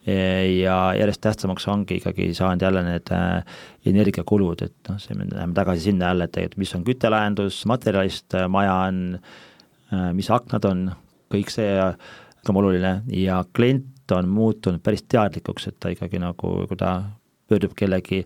ja 0.07 0.77
järjest 0.95 1.21
tähtsamaks 1.21 1.67
ongi 1.69 1.99
ikkagi 1.99 2.29
saanud 2.35 2.63
jälle 2.63 2.83
need 2.87 3.11
äh, 3.15 3.59
energiakulud, 3.91 4.63
et 4.63 4.91
noh, 4.91 5.01
see, 5.03 5.17
me 5.19 5.27
läheme 5.33 5.57
tagasi 5.57 5.89
sinna 5.89 6.13
jälle, 6.13 6.29
et 6.29 6.35
tegelikult 6.37 6.63
mis 6.63 6.75
on 6.79 6.85
küttelahendus, 6.87 7.59
materjalist 7.67 8.37
äh, 8.39 8.47
maja 8.49 8.77
on 8.87 9.01
äh,, 9.19 10.13
mis 10.15 10.31
aknad 10.31 10.69
on, 10.71 10.85
kõik 11.33 11.51
see 11.51 11.71
on 11.83 12.61
oluline. 12.63 13.01
Ja 13.11 13.43
klient 13.57 14.15
on 14.15 14.29
muutunud 14.31 14.83
päris 14.85 15.03
teadlikuks, 15.11 15.67
et 15.73 15.81
ta 15.83 15.91
ikkagi 15.91 16.21
nagu, 16.23 16.53
kui 16.71 16.79
ta 16.79 17.01
pöördub 17.51 17.75
kellegi 17.79 18.23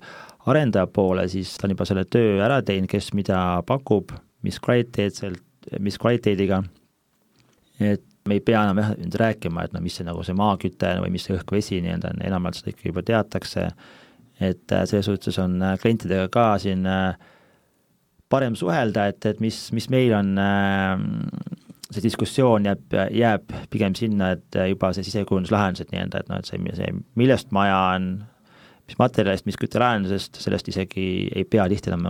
arendaja 0.51 0.87
poole, 0.87 1.25
siis 1.29 1.55
ta 1.57 1.67
on 1.67 1.75
juba 1.75 1.87
selle 1.89 2.05
töö 2.05 2.43
ära 2.45 2.61
teinud, 2.65 2.91
kes 2.91 3.13
mida 3.17 3.41
pakub, 3.69 4.13
mis 4.45 4.61
kvaliteetselt, 4.61 5.41
mis 5.81 5.97
kvaliteediga, 6.01 6.63
et 7.81 8.05
me 8.29 8.37
ei 8.37 8.43
pea 8.45 8.63
enam 8.67 8.81
jah 8.83 8.93
nüüd 8.99 9.17
rääkima, 9.21 9.65
et 9.65 9.75
no 9.75 9.83
mis 9.85 9.97
see 9.99 10.07
nagu 10.07 10.23
see 10.27 10.37
maaküte 10.37 10.93
või 11.05 11.13
mis 11.15 11.27
see 11.27 11.37
õhk-vesi 11.37 11.81
nii-öelda 11.85 12.13
on, 12.13 12.23
enamjaolt 12.29 12.61
seda 12.61 12.73
ikka 12.75 12.89
juba 12.91 13.05
teatakse, 13.07 13.67
et 14.41 14.75
äh, 14.77 14.85
selles 14.89 15.09
suhtes 15.09 15.39
on 15.43 15.57
äh, 15.65 15.77
klientidega 15.81 16.29
ka 16.33 16.47
siin 16.61 16.85
äh, 16.89 17.15
parem 18.31 18.57
suhelda, 18.59 19.09
et, 19.11 19.25
et 19.27 19.41
mis, 19.43 19.57
mis 19.75 19.89
meil 19.91 20.13
on 20.15 20.37
see 21.91 22.05
diskussioon 22.05 22.69
jääb, 22.69 22.99
jääb 23.17 23.55
pigem 23.73 23.97
sinna, 23.99 24.35
et 24.37 24.59
juba 24.71 24.93
see 24.95 25.07
sisekujunduslahendused 25.09 25.91
nii-öelda, 25.91 26.21
et 26.21 26.31
noh, 26.31 26.39
et 26.39 26.47
see, 26.47 26.61
see, 26.79 26.93
millest 27.19 27.51
maja 27.57 27.81
on, 27.97 28.13
mis 28.87 29.01
materjalist, 29.01 29.49
mis 29.51 29.59
küttelahendusest, 29.59 30.39
sellest 30.45 30.71
isegi 30.71 31.07
ei 31.35 31.43
pea 31.43 31.67
tihti 31.73 31.91
enam 31.91 32.07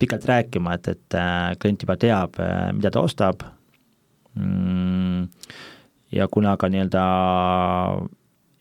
pikalt 0.00 0.24
rääkima, 0.30 0.78
et, 0.78 0.88
et 0.94 1.18
klient 1.60 1.84
juba 1.84 1.98
teab, 2.00 2.40
mida 2.72 2.94
ta 2.94 3.04
ostab 3.04 3.44
ja 6.12 6.28
kuna 6.30 6.56
ka 6.56 6.68
nii-öelda 6.72 7.04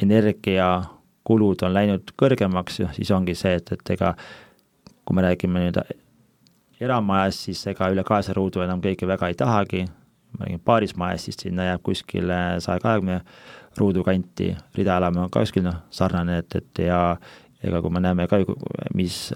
energiakulud 0.01 1.63
on 1.63 1.73
läinud 1.73 2.13
kõrgemaks, 2.19 2.81
siis 2.97 3.11
ongi 3.11 3.35
see, 3.37 3.55
et, 3.59 3.71
et 3.71 3.93
ega 3.95 4.15
kui 5.05 5.15
me 5.15 5.25
räägime 5.25 5.59
nii-öelda 5.61 5.85
eramajas, 6.81 7.43
siis 7.45 7.61
ega 7.69 7.89
üle 7.93 8.03
kahesaja 8.07 8.35
ruudu 8.37 8.63
enam 8.65 8.81
keegi 8.81 9.07
väga 9.07 9.29
ei 9.31 9.37
tahagi, 9.37 9.85
ma 10.37 10.45
räägin 10.45 10.63
paarismajas, 10.65 11.27
siis 11.27 11.39
sinna 11.43 11.67
jääb 11.69 11.83
kuskile 11.83 12.39
saja 12.63 12.79
kahekümne 12.81 13.21
ruudu 13.77 14.03
kanti, 14.03 14.51
ridaelamu 14.75 15.25
on 15.25 15.31
ka 15.31 15.45
kuskil 15.45 15.65
noh, 15.67 15.83
sarnane, 15.93 16.41
et, 16.41 16.55
et 16.55 16.83
ja 16.87 17.01
ega 17.63 17.81
kui 17.81 17.93
me 17.93 18.01
näeme 18.03 18.27
ka, 18.27 18.41
mis, 18.97 19.29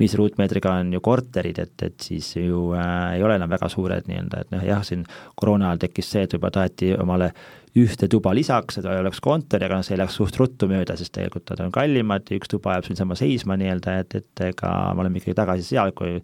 mis 0.00 0.14
ruutmeetriga 0.18 0.72
on 0.80 0.92
ju 0.94 1.00
korterid, 1.04 1.58
et, 1.62 1.74
et 1.84 2.04
siis 2.04 2.32
ju 2.36 2.70
äh, 2.76 3.16
ei 3.16 3.24
ole 3.24 3.36
enam 3.38 3.50
väga 3.52 3.68
suured 3.72 4.08
nii-öelda, 4.08 4.44
et 4.44 4.54
noh 4.54 4.64
jah, 4.66 4.84
siin 4.86 5.04
koroona 5.38 5.70
ajal 5.70 5.82
tekkis 5.84 6.08
see, 6.14 6.24
et 6.26 6.34
võib-olla 6.36 6.56
taheti 6.58 6.92
omale 6.98 7.32
ühte 7.78 8.08
tuba 8.12 8.34
lisaks, 8.36 8.80
et 8.80 8.88
oleks 8.88 9.22
kontor, 9.24 9.62
aga 9.64 9.78
noh, 9.80 9.86
see 9.86 9.96
läks 10.00 10.18
suht 10.20 10.36
ruttu 10.40 10.68
mööda, 10.68 10.96
sest 10.98 11.14
tegelikult 11.14 11.54
nad 11.54 11.62
on 11.66 11.72
kallimad 11.74 12.28
ja 12.28 12.40
üks 12.40 12.50
tuba 12.52 12.76
jääb 12.76 12.88
siinsama 12.88 13.16
seisma 13.18 13.56
nii-öelda, 13.60 14.00
et, 14.04 14.18
et 14.20 14.44
ega 14.50 14.72
me 14.92 15.04
oleme 15.04 15.22
ikkagi 15.22 15.38
tagasi 15.38 15.64
seal, 15.70 15.94
kui 15.96 16.18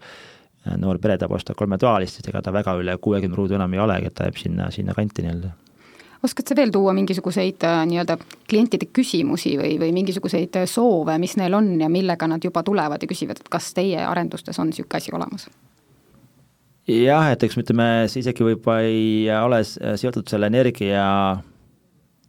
noor 0.76 0.98
pere 1.00 1.16
tahab 1.16 1.38
osta 1.38 1.56
kolmetoalist, 1.56 2.18
siis 2.18 2.28
ega 2.28 2.42
ta 2.44 2.52
väga 2.52 2.74
üle 2.80 2.98
kuuekümne 3.00 3.36
ruudu 3.38 3.56
enam 3.56 3.72
ei 3.72 3.80
olegi, 3.80 4.10
et 4.10 4.18
ta 4.18 4.28
jääb 4.28 4.40
sinna, 4.40 4.68
sinna 4.74 4.96
kanti 4.96 5.24
nii-öelda 5.24 5.54
oskad 6.22 6.50
sa 6.50 6.56
veel 6.56 6.72
tuua 6.74 6.92
mingisuguseid 6.96 7.64
äh, 7.66 7.80
nii-öelda 7.86 8.18
klientide 8.50 8.88
küsimusi 8.92 9.54
või, 9.60 9.76
või 9.80 9.92
mingisuguseid 9.96 10.60
äh, 10.60 10.66
soove, 10.70 11.18
mis 11.22 11.36
neil 11.38 11.54
on 11.54 11.70
ja 11.80 11.88
millega 11.92 12.28
nad 12.30 12.44
juba 12.44 12.62
tulevad 12.66 13.02
ja 13.02 13.10
küsivad, 13.10 13.40
et 13.40 13.50
kas 13.52 13.70
teie 13.76 14.02
arendustes 14.04 14.58
on 14.58 14.72
niisugune 14.72 15.02
asi 15.02 15.14
olemas? 15.14 15.48
jah, 16.88 17.30
et 17.32 17.42
eks 17.44 17.58
me 17.58 17.66
ütleme, 17.66 17.88
see 18.08 18.22
isegi 18.24 18.46
võib-olla 18.46 18.80
ei 18.88 19.26
ole 19.36 19.60
seotud 19.64 20.28
selle 20.30 20.48
energia 20.48 21.04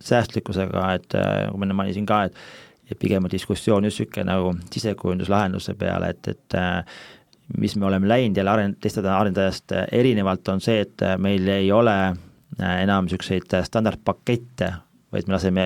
säästlikkusega, 0.04 0.84
et 0.96 1.16
nagu 1.16 1.60
ma 1.60 1.68
enne 1.68 1.78
mainisin 1.80 2.08
ka, 2.10 2.26
et 2.28 2.42
et 2.90 2.98
pigem 2.98 3.22
on 3.22 3.30
diskussioon 3.30 3.86
just 3.86 4.00
niisugune 4.02 4.26
nagu 4.26 4.56
sisekujunduslahenduse 4.74 5.76
peale, 5.78 6.10
et, 6.10 6.28
et 6.28 7.58
mis 7.62 7.76
me 7.78 7.86
oleme 7.86 8.10
läinud 8.10 8.38
jälle 8.38 8.52
arend-, 8.52 8.80
teistest 8.82 9.06
arendajast 9.06 9.76
erinevalt, 9.92 10.50
on 10.50 10.62
see, 10.62 10.80
et 10.82 11.06
meil 11.22 11.48
ei 11.54 11.70
ole 11.72 11.94
äh, 12.08 12.18
enam 12.60 13.08
niisuguseid 13.08 13.56
standardpakette, 13.66 14.74
vaid 15.14 15.28
me 15.28 15.36
laseme 15.36 15.66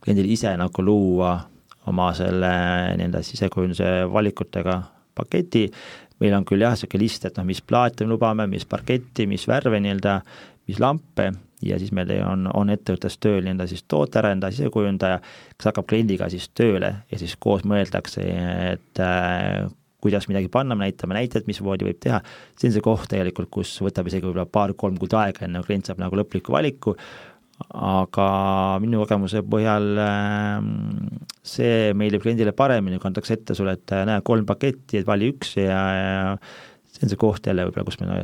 kliendil 0.00 0.30
ise 0.32 0.52
nagu 0.56 0.84
luua 0.84 1.34
oma 1.90 2.10
selle 2.16 2.52
nii-öelda 2.98 3.22
sisekujunduse 3.24 3.90
valikutega 4.12 4.80
paketi, 5.16 5.66
meil 6.20 6.36
on 6.36 6.46
küll 6.48 6.62
jah, 6.64 6.76
niisugune 6.76 7.02
list, 7.02 7.26
et 7.26 7.38
noh, 7.40 7.46
mis 7.48 7.62
plaate 7.64 8.06
me 8.06 8.14
lubame, 8.14 8.46
mis 8.50 8.66
parketti, 8.68 9.26
mis 9.30 9.46
värve 9.48 9.80
nii-öelda, 9.80 10.18
mis 10.68 10.80
lampe 10.80 11.30
ja 11.64 11.78
siis 11.80 11.92
meil 11.96 12.12
on, 12.24 12.46
on 12.56 12.72
ettevõttes 12.72 13.18
tööl 13.20 13.42
nii-öelda 13.44 13.66
siis 13.70 13.84
tootearendaja, 13.88 14.56
sisekujundaja, 14.56 15.20
kes 15.56 15.70
hakkab 15.70 15.88
kliendiga 15.90 16.30
siis 16.32 16.48
tööle 16.56 16.94
ja 17.10 17.20
siis 17.20 17.36
koos 17.40 17.66
mõeldakse, 17.68 18.24
et 18.74 19.02
äh, 19.04 19.66
kuidas 20.02 20.28
midagi 20.30 20.50
panna, 20.52 20.76
me 20.76 20.88
näitame 20.88 21.16
näiteid, 21.16 21.48
mismoodi 21.50 21.88
võib 21.88 21.98
teha, 22.02 22.20
see 22.58 22.70
on 22.70 22.76
see 22.76 22.84
koht 22.84 23.08
tegelikult, 23.12 23.50
kus 23.52 23.74
võtab 23.84 24.10
isegi 24.10 24.28
võib-olla 24.28 24.46
paar-kolm 24.50 25.00
kuud 25.00 25.16
aega, 25.20 25.44
enne 25.46 25.62
kui 25.62 25.72
klient 25.72 25.90
saab 25.90 26.00
nagu 26.02 26.20
lõpliku 26.20 26.54
valiku, 26.56 26.96
aga 27.76 28.28
minu 28.80 29.02
kogemuse 29.02 29.42
põhjal 29.44 29.90
ähm, 30.00 30.70
see 31.44 31.92
meeldib 31.98 32.24
kliendile 32.24 32.54
paremini, 32.56 33.00
kui 33.00 33.10
antakse 33.10 33.36
ette 33.36 33.56
sulle, 33.56 33.76
et 33.76 33.94
äh, 33.96 34.06
näe, 34.08 34.24
kolm 34.26 34.48
paketti, 34.48 35.00
et 35.00 35.08
vali 35.08 35.28
üks 35.34 35.56
ja, 35.60 35.82
ja 35.96 36.24
see 36.90 37.04
on 37.04 37.12
see 37.12 37.20
koht 37.20 37.46
jälle 37.46 37.66
võib-olla, 37.68 37.88
kus 37.88 38.00
me 38.00 38.08
no, 38.08 38.16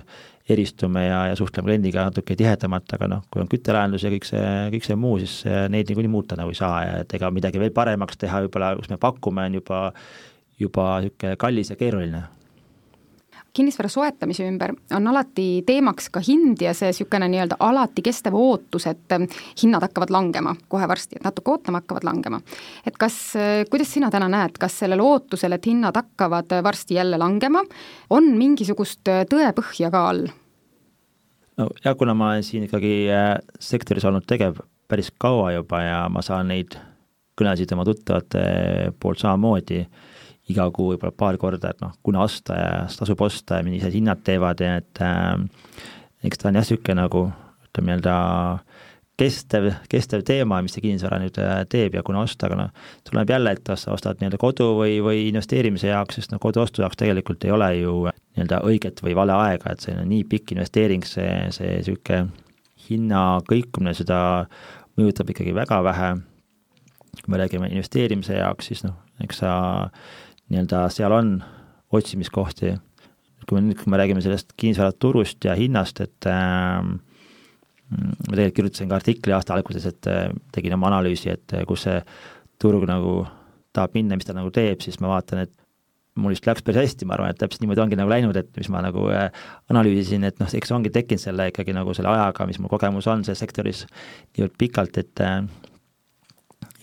eristume 0.49 1.03
ja, 1.07 1.25
ja 1.31 1.37
suhtleme 1.39 1.67
kliendiga 1.67 2.07
natuke 2.07 2.37
tihedamalt, 2.39 2.93
aga 2.95 3.09
noh, 3.11 3.25
kui 3.33 3.43
on 3.43 3.51
küttelahendus 3.51 4.07
ja 4.07 4.13
kõik 4.13 4.29
see, 4.29 4.47
kõik 4.77 4.87
see 4.87 4.99
muu, 5.01 5.19
siis 5.23 5.41
äh, 5.49 5.67
neid 5.73 5.91
niikuinii 5.91 6.13
muuta 6.13 6.39
nagu 6.39 6.55
ei 6.55 6.59
saa. 6.59 6.79
Ja 6.87 7.03
et 7.03 7.15
ega 7.19 7.33
midagi 7.35 7.61
veel 7.63 7.75
paremaks 7.75 8.21
teha 8.21 8.45
võib-olla, 8.45 8.75
kus 8.79 8.93
me 8.93 9.01
pakume, 9.03 9.49
on 9.51 9.59
juba 9.59 9.81
juba 10.59 11.01
niisugune 11.01 11.37
kallis 11.37 11.71
ja 11.71 11.77
keeruline. 11.77 12.23
kinnisvara 13.57 13.89
soetamise 13.89 14.45
ümber 14.45 14.75
on 14.93 15.07
alati 15.09 15.63
teemaks 15.67 16.11
ka 16.13 16.21
hind 16.21 16.61
ja 16.61 16.75
see 16.77 16.91
niisugune 16.93 17.29
nii-öelda 17.33 17.57
alati 17.65 18.03
kestev 18.05 18.35
ootus, 18.37 18.87
et 18.87 19.13
äh, 19.13 19.25
hinnad 19.63 19.83
hakkavad 19.87 20.13
langema 20.13 20.55
kohe 20.69 20.89
varsti, 20.89 21.17
et 21.17 21.25
natuke 21.25 21.51
ootama 21.51 21.81
hakkavad 21.81 22.05
langema. 22.05 22.41
et 22.87 22.97
kas, 22.97 23.35
kuidas 23.71 23.93
sina 23.93 24.11
täna 24.11 24.29
näed, 24.29 24.59
kas 24.61 24.79
sellel 24.79 25.01
ootusel, 25.01 25.53
et 25.53 25.67
hinnad 25.67 25.97
hakkavad 25.97 26.59
varsti 26.63 27.01
jälle 27.01 27.19
langema, 27.19 27.65
on 28.11 28.33
mingisugust 28.37 29.09
tõepõhja 29.33 29.91
ka 29.91 30.09
all? 30.09 30.27
no 31.57 31.69
jah, 31.85 31.97
kuna 31.97 32.15
ma 32.15 32.33
olen 32.35 32.45
siin 32.45 32.69
ikkagi 32.69 33.07
sektoris 33.61 34.05
olnud 34.05 34.29
tegev 34.29 34.61
päris 34.89 35.11
kaua 35.19 35.53
juba 35.53 35.83
ja 35.83 36.03
ma 36.13 36.23
saan 36.23 36.53
neid 36.53 36.77
kõnesid 37.37 37.73
oma 37.75 37.85
tuttavate 37.85 38.43
poolt 39.01 39.21
samamoodi 39.21 39.83
iga 40.53 40.69
kuu 40.71 40.93
võib-olla 40.93 41.15
paar 41.17 41.39
korda, 41.43 41.73
et 41.75 41.83
noh, 41.83 41.95
kuna 42.07 42.23
osta 42.27 42.59
ja 42.59 42.71
tasub 42.99 43.21
osta 43.27 43.61
ja 43.61 43.67
millised 43.67 43.95
hinnad 43.95 44.23
teevad 44.27 44.63
ja 44.63 44.77
et 44.81 45.03
äh, 45.03 45.35
eks 46.27 46.43
ta 46.43 46.51
on 46.51 46.59
jah, 46.59 46.67
niisugune 46.67 47.01
nagu 47.01 47.25
ütleme 47.67 47.91
nii-öelda 47.93 48.17
kestev, 49.17 49.71
kestev 49.91 50.23
teema, 50.29 50.61
mis 50.63 50.77
see 50.77 50.85
kinnisvara 50.85 51.19
nüüd 51.23 51.39
äh, 51.41 51.59
teeb 51.73 51.97
ja 51.97 52.05
kuna 52.07 52.23
osta, 52.27 52.49
aga 52.49 52.59
noh, 52.61 52.87
tuleb 53.09 53.33
jälle, 53.33 53.57
et 53.57 53.65
kas 53.67 53.87
sa 53.87 53.95
ostad 53.97 54.21
nii-öelda 54.21 54.41
kodu 54.41 54.71
või, 54.79 54.99
või 55.05 55.27
investeerimise 55.31 55.91
jaoks, 55.91 56.21
sest 56.21 56.35
noh, 56.35 56.43
koduostu 56.43 56.85
jaoks 56.85 57.01
tegelikult 57.01 57.47
ei 57.49 57.55
ole 57.57 57.71
ju 57.81 57.97
nii-öelda 58.07 58.63
õiget 58.69 59.03
või 59.05 59.17
vale 59.19 59.37
aega, 59.37 59.73
et 59.73 59.85
see 59.85 59.97
on 59.97 60.07
nii 60.13 60.27
pikk 60.31 60.55
investeering, 60.57 61.07
see, 61.09 61.31
see 61.57 61.79
niisugune 61.81 62.27
hinna 62.87 63.23
kõikumine, 63.49 63.97
seda 63.97 64.21
mõjutab 64.97 65.33
ikkagi 65.33 65.55
väga 65.57 65.81
vähe. 65.85 66.15
Kui 67.17 67.33
me 67.33 67.41
räägime 67.41 67.71
investeerimise 67.73 68.37
jaoks, 68.37 68.69
siis 68.69 68.85
noh, 68.85 68.95
eks 69.25 69.41
sa 69.41 69.53
nii-öelda 70.53 70.87
seal 70.95 71.15
on 71.17 71.37
otsimiskohti, 71.97 72.75
kui 73.47 73.59
me 73.59 73.67
nüüd, 73.69 73.81
kui 73.81 73.91
me 73.93 74.01
räägime 74.01 74.23
sellest 74.25 74.55
kinnisvaraturust 74.59 75.47
ja 75.47 75.55
hinnast, 75.59 76.01
et 76.05 76.29
äh, 76.31 76.83
ma 77.87 78.33
tegelikult 78.33 78.57
kirjutasin 78.61 78.91
ka 78.91 78.99
artikli 78.99 79.35
aasta 79.37 79.55
alguses, 79.55 79.87
et 79.89 80.11
äh, 80.11 80.29
tegin 80.55 80.75
oma 80.77 80.91
analüüsi, 80.91 81.31
et 81.35 81.55
äh, 81.55 81.67
kus 81.69 81.87
see 81.87 82.01
turg 82.63 82.87
nagu 82.89 83.21
tahab 83.77 83.95
minna, 83.97 84.17
mis 84.19 84.27
ta 84.27 84.35
nagu 84.37 84.51
teeb, 84.55 84.81
siis 84.83 84.99
ma 85.03 85.13
vaatan, 85.13 85.45
et 85.47 85.55
mul 86.17 86.33
vist 86.33 86.47
läks 86.49 86.65
päris 86.65 86.81
hästi, 86.81 87.07
ma 87.09 87.17
arvan, 87.17 87.33
et 87.33 87.41
täpselt 87.41 87.63
niimoodi 87.63 87.83
ongi 87.85 87.99
nagu 88.01 88.11
läinud, 88.11 88.37
et 88.41 88.49
mis 88.57 88.71
ma 88.73 88.81
nagu 88.85 89.07
äh, 89.13 89.29
analüüsisin, 89.73 90.25
et 90.27 90.41
noh, 90.41 90.51
eks 90.59 90.73
ongi 90.73 90.93
tekkinud 90.95 91.23
selle 91.23 91.51
ikkagi 91.53 91.77
nagu 91.77 91.95
selle 91.97 92.11
ajaga, 92.13 92.49
mis 92.49 92.59
mul 92.63 92.73
kogemus 92.73 93.09
on 93.13 93.25
selles 93.27 93.43
sektoris 93.45 93.85
niivõrd 94.37 94.57
pikalt, 94.59 94.97
et 95.03 95.25
äh, 95.25 95.43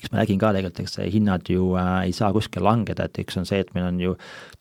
eks 0.03 0.11
ma 0.11 0.19
nägin 0.19 0.39
ka 0.41 0.51
tegelikult, 0.51 0.81
eks 0.83 0.97
hinnad 1.13 1.47
ju 1.49 1.69
äh, 1.79 1.91
ei 2.09 2.13
saa 2.15 2.33
kuskil 2.35 2.65
langeda, 2.65 3.07
et 3.07 3.19
üks 3.23 3.37
on 3.39 3.47
see, 3.47 3.61
et 3.63 3.71
meil 3.75 3.87
on 3.87 4.01
ju 4.01 4.15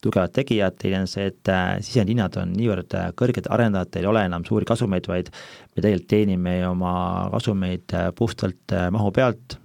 tugevad 0.05 0.35
tegijad, 0.37 0.77
teine 0.79 1.03
on 1.03 1.11
see, 1.11 1.27
et 1.33 1.51
äh, 1.51 1.75
sisendhinnad 1.83 2.39
on 2.39 2.55
niivõrd 2.55 2.95
äh, 2.99 3.09
kõrged, 3.19 3.49
arendajatel 3.51 4.07
ei 4.07 4.11
ole 4.13 4.23
enam 4.29 4.47
suuri 4.47 4.69
kasumeid, 4.69 5.09
vaid 5.11 5.33
me 5.33 5.81
tegelikult 5.81 6.11
teenime 6.13 6.55
oma 6.69 6.95
kasumeid 7.35 7.97
äh, 7.99 8.11
puhtalt 8.19 8.77
äh, 8.77 8.87
mahu 8.95 9.11
pealt. 9.15 9.59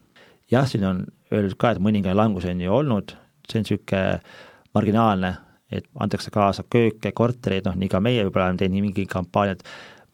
jah, 0.52 0.66
siin 0.66 0.86
on 0.88 1.04
öeldud 1.34 1.58
ka, 1.60 1.76
et 1.76 1.84
mõningane 1.84 2.18
langus 2.18 2.48
on 2.50 2.62
ju 2.64 2.74
olnud, 2.74 3.14
see 3.46 3.60
on 3.62 3.68
niisugune 3.68 4.04
marginaalne, 4.78 5.36
et 5.74 5.86
antakse 6.00 6.32
kaasa 6.34 6.64
kööke, 6.72 7.12
kortereid, 7.14 7.68
noh, 7.68 7.76
nii 7.78 7.92
ka 7.92 8.02
meie 8.02 8.26
võib-olla 8.26 8.50
oleme 8.50 8.62
teinud 8.62 8.88
mingi 8.88 9.06
kampaaniat, 9.12 9.64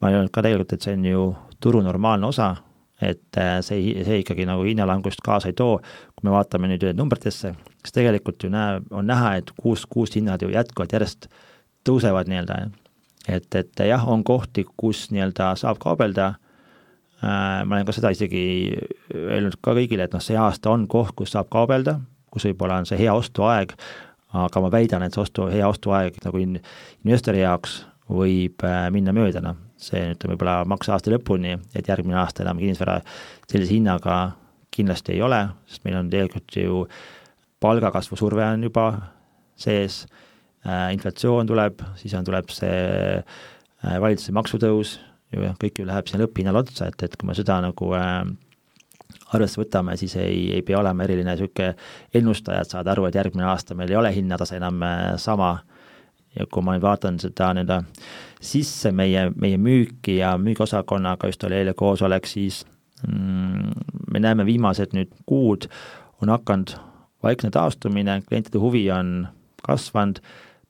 ma 0.00 0.10
olen 0.10 0.20
öelnud 0.20 0.34
ka 0.34 0.42
tegelikult, 0.44 0.74
et 0.74 0.84
see 0.84 0.96
on 0.98 1.08
ju 1.08 1.26
turu 1.62 1.80
normaalne 1.84 2.28
osa 2.28 2.52
et 3.04 3.38
äh, 3.40 3.58
see, 3.64 3.92
see 4.06 4.20
ikkagi 4.22 4.46
nagu 4.48 4.64
hinnalangust 4.66 5.22
kaasa 5.24 5.50
ei 5.50 5.56
too. 5.58 5.78
kui 6.14 6.28
me 6.28 6.34
vaatame 6.34 6.70
nüüd 6.70 6.86
numbritesse, 6.96 7.54
siis 7.82 7.96
tegelikult 7.96 8.42
ju 8.42 8.50
näe, 8.52 8.80
on 8.90 9.06
näha, 9.10 9.34
et 9.40 9.52
kuus, 9.60 9.86
kuus 9.90 10.14
hinnad 10.16 10.42
ju 10.42 10.52
jätkuvalt 10.52 10.94
järjest 10.96 11.28
tõusevad 11.84 12.30
nii-öelda, 12.30 12.58
et, 13.28 13.48
et 13.54 13.84
jah, 13.88 14.08
on 14.08 14.24
kohti, 14.24 14.66
kus 14.76 15.08
nii-öelda 15.12 15.54
saab 15.60 15.80
kaubelda. 15.82 16.34
Äh,, 17.24 17.62
ma 17.64 17.76
olen 17.76 17.86
ka 17.88 17.96
seda 17.96 18.12
isegi 18.14 18.44
öelnud 19.14 19.58
ka 19.60 19.76
kõigile, 19.76 20.08
et 20.08 20.16
noh, 20.16 20.22
see 20.24 20.38
aasta 20.40 20.72
on 20.72 20.88
koht, 20.88 21.14
kus 21.18 21.34
saab 21.36 21.50
kaubelda, 21.52 21.98
kus 22.32 22.48
võib-olla 22.48 22.80
on 22.82 22.88
see 22.88 22.98
hea 23.00 23.14
ostuaeg, 23.14 23.76
aga 24.34 24.62
ma 24.64 24.70
väidan, 24.72 25.04
et 25.06 25.14
see 25.14 25.22
ostu, 25.22 25.46
hea 25.52 25.66
ostuaeg 25.68 26.18
nagu 26.24 26.40
in, 26.42 26.56
investori 27.04 27.44
jaoks 27.44 27.84
võib 28.10 28.64
äh, 28.66 28.88
minna 28.92 29.14
mööda, 29.16 29.40
noh, 29.44 29.60
see 29.80 30.00
nüüd 30.10 30.26
võib-olla 30.30 30.62
makseaasta 30.70 31.12
lõpuni, 31.12 31.56
et 31.74 31.88
järgmine 31.90 32.18
aasta 32.20 32.44
enam 32.44 32.60
kinnisvara 32.60 33.00
sellise 33.50 33.74
hinnaga 33.74 34.18
kindlasti 34.74 35.14
ei 35.14 35.22
ole, 35.22 35.40
sest 35.70 35.84
meil 35.86 35.98
on 36.00 36.10
tegelikult 36.10 36.56
ju 36.58 36.84
palgakasvu 37.62 38.18
surve 38.18 38.46
on 38.46 38.66
juba 38.66 38.86
sees 39.56 40.04
äh,, 40.66 40.92
inflatsioon 40.94 41.46
tuleb, 41.50 41.82
siis 42.00 42.14
on, 42.18 42.26
tuleb 42.26 42.50
see 42.52 42.78
äh, 43.18 43.98
valitsuse 44.02 44.34
maksutõus, 44.34 44.96
kõik 45.34 45.80
ju 45.80 45.86
läheb 45.88 46.08
sinna 46.08 46.24
lõpphinnale 46.24 46.62
otsa, 46.62 46.88
et, 46.90 47.06
et 47.06 47.14
kui 47.18 47.28
me 47.28 47.36
seda 47.36 47.60
nagu 47.64 47.90
äh, 47.98 48.24
arvesse 49.34 49.60
võtame, 49.60 49.96
siis 50.00 50.16
ei, 50.20 50.48
ei 50.56 50.62
pea 50.66 50.78
olema 50.80 51.06
eriline 51.06 51.34
niisugune 51.34 51.74
ennustaja, 52.14 52.62
et 52.62 52.74
saada 52.74 52.94
aru, 52.94 53.08
et 53.08 53.18
järgmine 53.18 53.46
aasta 53.50 53.76
meil 53.78 53.92
ei 53.92 53.98
ole 53.98 54.12
hinnatase 54.14 54.58
enam 54.60 54.82
äh, 54.86 55.14
sama 55.22 55.56
ja 56.38 56.46
kui 56.52 56.62
ma 56.66 56.76
vaatan 56.80 57.18
seda 57.22 57.52
nii-öelda 57.54 57.82
sisse 58.44 58.92
meie, 58.92 59.28
meie 59.40 59.58
müüki 59.58 60.18
ja 60.18 60.34
müügiosakonnaga 60.38 61.30
just 61.30 61.44
oli 61.44 61.60
eile 61.60 61.74
koosolek, 61.74 62.26
siis 62.26 62.64
mm, 63.08 63.70
me 64.12 64.20
näeme 64.20 64.46
viimased 64.46 64.96
nüüd 64.96 65.12
kuud 65.26 65.68
on 66.22 66.32
hakanud 66.34 66.74
vaikne 67.22 67.50
taastumine, 67.50 68.20
klientide 68.28 68.58
huvi 68.58 68.90
on 68.92 69.26
kasvanud, 69.64 70.20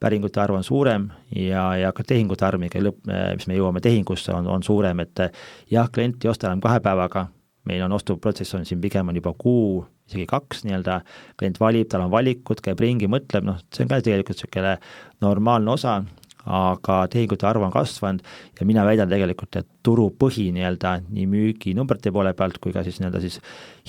päringute 0.00 0.40
arv 0.40 0.58
on 0.58 0.64
suurem 0.64 1.08
ja, 1.36 1.76
ja 1.76 1.92
ka 1.92 2.04
tehingute 2.06 2.44
arv, 2.46 2.60
mikä 2.60 2.82
lõpp, 2.82 3.00
mis 3.08 3.48
me 3.48 3.56
jõuame 3.56 3.80
tehingusse, 3.82 4.34
on, 4.34 4.46
on 4.50 4.62
suurem, 4.62 5.00
et 5.00 5.26
jah, 5.70 5.88
klient 5.90 6.24
ei 6.24 6.30
osta 6.30 6.50
enam 6.50 6.62
kahe 6.62 6.82
päevaga, 6.84 7.26
meil 7.68 7.82
on 7.86 7.96
ostuprotsess 7.96 8.54
on 8.58 8.66
siin 8.68 8.82
pigem 8.82 9.08
on 9.08 9.18
juba 9.18 9.32
kuu, 9.38 9.84
isegi 10.08 10.26
kaks 10.28 10.64
nii-öelda, 10.66 11.00
klient 11.40 11.60
valib, 11.60 11.88
tal 11.90 12.04
on 12.06 12.12
valikud, 12.12 12.60
käib 12.64 12.82
ringi, 12.84 13.08
mõtleb, 13.10 13.46
noh, 13.48 13.62
see 13.72 13.86
on 13.86 13.90
ka 13.92 14.02
tegelikult 14.04 14.36
niisugune 14.36 14.76
normaalne 15.24 15.72
osa, 15.74 15.96
aga 16.44 16.98
tehingute 17.08 17.46
arv 17.48 17.64
on 17.64 17.72
kasvanud 17.72 18.24
ja 18.58 18.66
mina 18.68 18.84
väidan 18.84 19.08
tegelikult, 19.08 19.56
et 19.56 19.68
turupõhi 19.86 20.50
nii-öelda 20.52 20.98
nii 21.08 21.26
müüginumbrite 21.30 22.12
poole 22.12 22.34
pealt 22.36 22.58
kui 22.60 22.74
ka 22.74 22.84
siis 22.84 23.00
nii-öelda 23.00 23.22
siis 23.24 23.40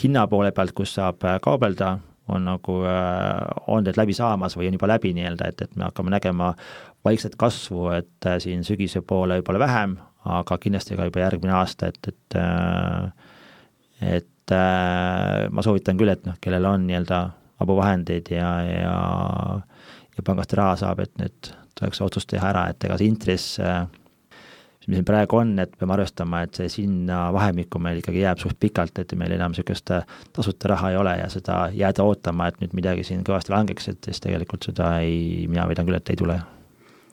hinna 0.01 0.25
poole 0.31 0.53
pealt, 0.55 0.71
kus 0.77 0.95
saab 0.95 1.23
äh, 1.27 1.39
kaubelda, 1.43 1.97
on 2.31 2.47
nagu, 2.47 2.79
äh, 2.87 3.41
on 3.67 3.83
need 3.85 3.99
läbi 3.99 4.15
saamas 4.15 4.55
või 4.57 4.69
on 4.69 4.79
juba 4.79 4.89
läbi 4.95 5.11
nii-öelda, 5.17 5.51
et, 5.51 5.65
et 5.67 5.75
me 5.75 5.89
hakkame 5.89 6.15
nägema 6.15 6.53
vaikset 7.05 7.35
kasvu, 7.39 7.89
et 7.99 8.29
äh, 8.29 8.39
siin 8.43 8.63
sügise 8.67 9.03
poole 9.05 9.41
võib-olla 9.41 9.65
vähem, 9.67 9.99
aga 10.25 10.57
kindlasti 10.57 10.95
ka 10.97 11.09
juba 11.09 11.25
järgmine 11.27 11.59
aasta, 11.59 11.91
et, 11.91 12.13
et 12.13 12.39
et 14.05 14.27
et 14.45 14.53
äh, 14.53 15.49
ma 15.49 15.65
soovitan 15.65 15.97
küll, 15.97 16.13
et 16.13 16.25
noh, 16.27 16.37
kellel 16.41 16.65
on 16.69 16.85
nii-öelda 16.85 17.21
abuvahendeid 17.65 18.29
ja, 18.35 18.49
ja 18.67 18.95
ja 20.15 20.23
pangast 20.23 20.53
raha 20.55 20.75
saab, 20.79 21.03
et 21.03 21.13
nüüd 21.19 21.51
tuleks 21.75 22.01
otsus 22.05 22.27
teha 22.29 22.49
ära, 22.53 22.69
et 22.71 22.83
ega 22.87 22.97
see 22.99 23.09
intress 23.11 23.59
äh,, 23.59 23.83
mis 24.85 24.93
meil 24.93 25.05
praegu 25.07 25.39
on, 25.41 25.55
et 25.59 25.73
peame 25.79 25.95
arvestama, 25.97 26.43
et 26.45 26.55
see 26.59 26.69
sinna 26.71 27.25
vahemikku 27.35 27.81
meil 27.81 27.99
ikkagi 27.99 28.21
jääb 28.21 28.41
suht 28.41 28.59
pikalt, 28.61 28.99
et 29.01 29.15
meil 29.19 29.33
enam 29.35 29.51
niisugust 29.55 29.91
äh, 29.95 30.05
tasuta 30.35 30.71
raha 30.71 30.93
ei 30.93 30.99
ole 31.01 31.17
ja 31.19 31.29
seda 31.33 31.65
jääda 31.75 32.05
ootama, 32.05 32.47
et 32.47 32.61
nüüd 32.63 32.75
midagi 32.77 33.07
siin 33.07 33.25
kõvasti 33.27 33.55
langeks, 33.55 33.89
et 33.91 34.11
siis 34.11 34.21
tegelikult 34.23 34.69
seda 34.69 34.97
ei, 35.03 35.47
mina 35.51 35.67
väidan 35.67 35.89
küll, 35.89 35.99
et 35.99 36.13
ei 36.13 36.21
tule. 36.21 36.39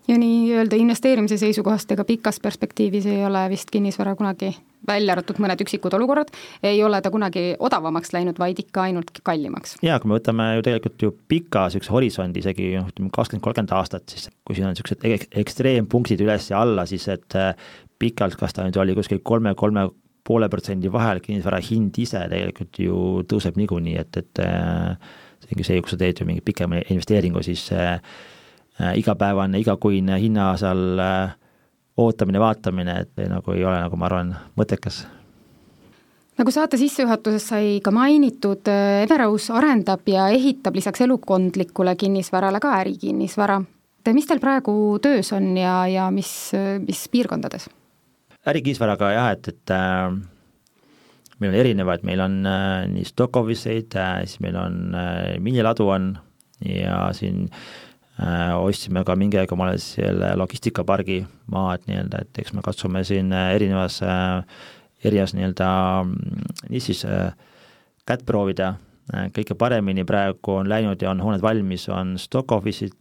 Ja 0.09 0.19
nii-öelda 0.19 0.77
investeerimise 0.83 1.39
seisukohast, 1.39 1.91
ega 1.95 2.05
pikas 2.05 2.41
perspektiivis 2.43 3.07
ei 3.07 3.23
ole 3.27 3.45
vist 3.53 3.71
kinnisvara 3.71 4.17
kunagi, 4.19 4.51
välja 4.89 5.15
arvatud 5.15 5.39
mõned 5.43 5.61
üksikud 5.65 5.95
olukorrad, 5.97 6.33
ei 6.67 6.83
ole 6.85 7.01
ta 7.03 7.11
kunagi 7.15 7.53
odavamaks 7.63 8.13
läinud, 8.15 8.39
vaid 8.41 8.59
ikka 8.63 8.87
ainult 8.89 9.23
kallimaks. 9.25 9.77
jaa, 9.83 9.99
kui 10.03 10.11
me 10.11 10.19
võtame 10.19 10.49
ju 10.57 10.67
tegelikult 10.67 11.07
ju 11.07 11.15
pika 11.29 11.67
niisuguse 11.69 11.95
horisondi, 11.95 12.43
isegi 12.43 12.73
noh, 12.77 12.91
ütleme 12.93 13.13
kakskümmend, 13.15 13.45
kolmkümmend 13.47 13.75
aastat, 13.79 14.07
siis 14.11 14.29
kui 14.47 14.59
siin 14.59 14.69
on 14.69 14.77
niisugused 14.77 15.07
ek 15.07 15.29
ekstreempunktid 15.45 16.23
üles 16.25 16.51
ja 16.51 16.63
alla, 16.65 16.87
siis 16.91 17.09
et 17.13 17.39
äh, 17.39 17.55
pikalt, 18.03 18.39
kas 18.41 18.57
ta 18.57 18.67
nüüd 18.67 18.79
oli 18.83 18.97
kuskil 18.99 19.23
kolme, 19.25 19.55
kolme 19.59 19.89
poole 20.27 20.47
protsendi 20.51 20.91
vahel, 20.93 21.19
kinnisvara 21.23 21.59
hind 21.63 21.97
ise 21.99 22.21
tegelikult 22.31 22.79
ju 22.79 22.99
tõuseb 23.31 23.59
niikuinii, 23.59 23.97
et, 24.03 24.21
et 24.23 24.45
äh, 24.45 25.17
see 25.43 25.57
ongi 25.57 25.67
see, 25.67 25.83
kui 25.83 25.91
sa 25.91 25.99
teed 25.99 26.23
ju 26.23 26.29
mingi 26.29 26.45
pikema 26.47 26.83
investeeringu, 26.85 27.43
siis 27.43 27.67
äh, 27.75 27.99
Äh, 28.81 28.99
igapäevane, 28.99 29.61
igakuine 29.61 30.17
hinna 30.17 30.55
seal 30.57 30.99
äh, 30.99 31.35
ootamine, 31.97 32.41
vaatamine, 32.41 33.01
et 33.05 33.27
nagu 33.29 33.53
ei 33.53 33.65
ole 33.65 33.81
nagu 33.85 33.99
ma 34.01 34.09
arvan, 34.09 34.33
mõttekas 34.57 35.03
nagu 36.39 36.51
saate 36.51 36.79
sissejuhatuses 36.81 37.45
sai 37.53 37.67
ka 37.85 37.93
mainitud, 37.95 38.65
äh, 38.71 39.03
Everaus 39.05 39.51
arendab 39.53 40.09
ja 40.09 40.29
ehitab 40.33 40.75
lisaks 40.75 41.05
elukondlikule 41.05 41.97
kinnisvarale 41.97 42.61
ka 42.61 42.73
ärikinnisvara. 42.81 43.63
mis 44.13 44.27
teil 44.27 44.41
praegu 44.41 44.99
töös 45.03 45.33
on 45.33 45.57
ja, 45.57 45.87
ja 45.87 46.11
mis, 46.11 46.53
mis 46.87 47.09
piirkondades? 47.09 47.69
ärikinnisvaraga 48.47 49.13
jah, 49.13 49.31
et, 49.37 49.49
et 49.49 49.71
äh, 49.71 50.11
meil 51.39 51.53
on 51.53 51.59
erinevaid, 51.59 52.05
meil 52.07 52.23
on 52.25 52.41
äh, 52.47 52.89
nii 52.91 53.07
stock 53.07 53.37
office 53.41 53.71
eid 53.71 53.95
äh,, 53.99 54.25
siis 54.27 54.43
meil 54.43 54.59
on 54.59 54.97
äh, 54.99 55.39
miniladu 55.43 55.89
on 55.95 56.13
ja 56.63 57.09
siin 57.17 57.49
ostsime 58.21 59.05
ka 59.09 59.17
mingi 59.17 59.39
aeg 59.41 59.53
omale 59.55 59.79
selle 59.81 60.35
logistikapargi 60.37 61.23
maha, 61.51 61.79
et 61.79 61.87
nii-öelda, 61.89 62.23
et 62.23 62.41
eks 62.43 62.53
me 62.53 62.63
katsume 62.65 63.01
siin 63.09 63.33
erinevas, 63.33 64.01
erinevas 65.03 65.33
nii-öelda 65.35 65.69
nišis 66.69 67.07
kätt 68.07 68.27
proovida, 68.29 68.75
kõige 69.33 69.57
paremini 69.59 70.05
praegu 70.07 70.59
on 70.61 70.69
läinud 70.69 71.01
ja 71.03 71.11
on 71.11 71.25
hooned 71.25 71.43
valmis, 71.43 71.89
on 71.89 72.19
stock 72.21 72.53
office'id, 72.53 72.95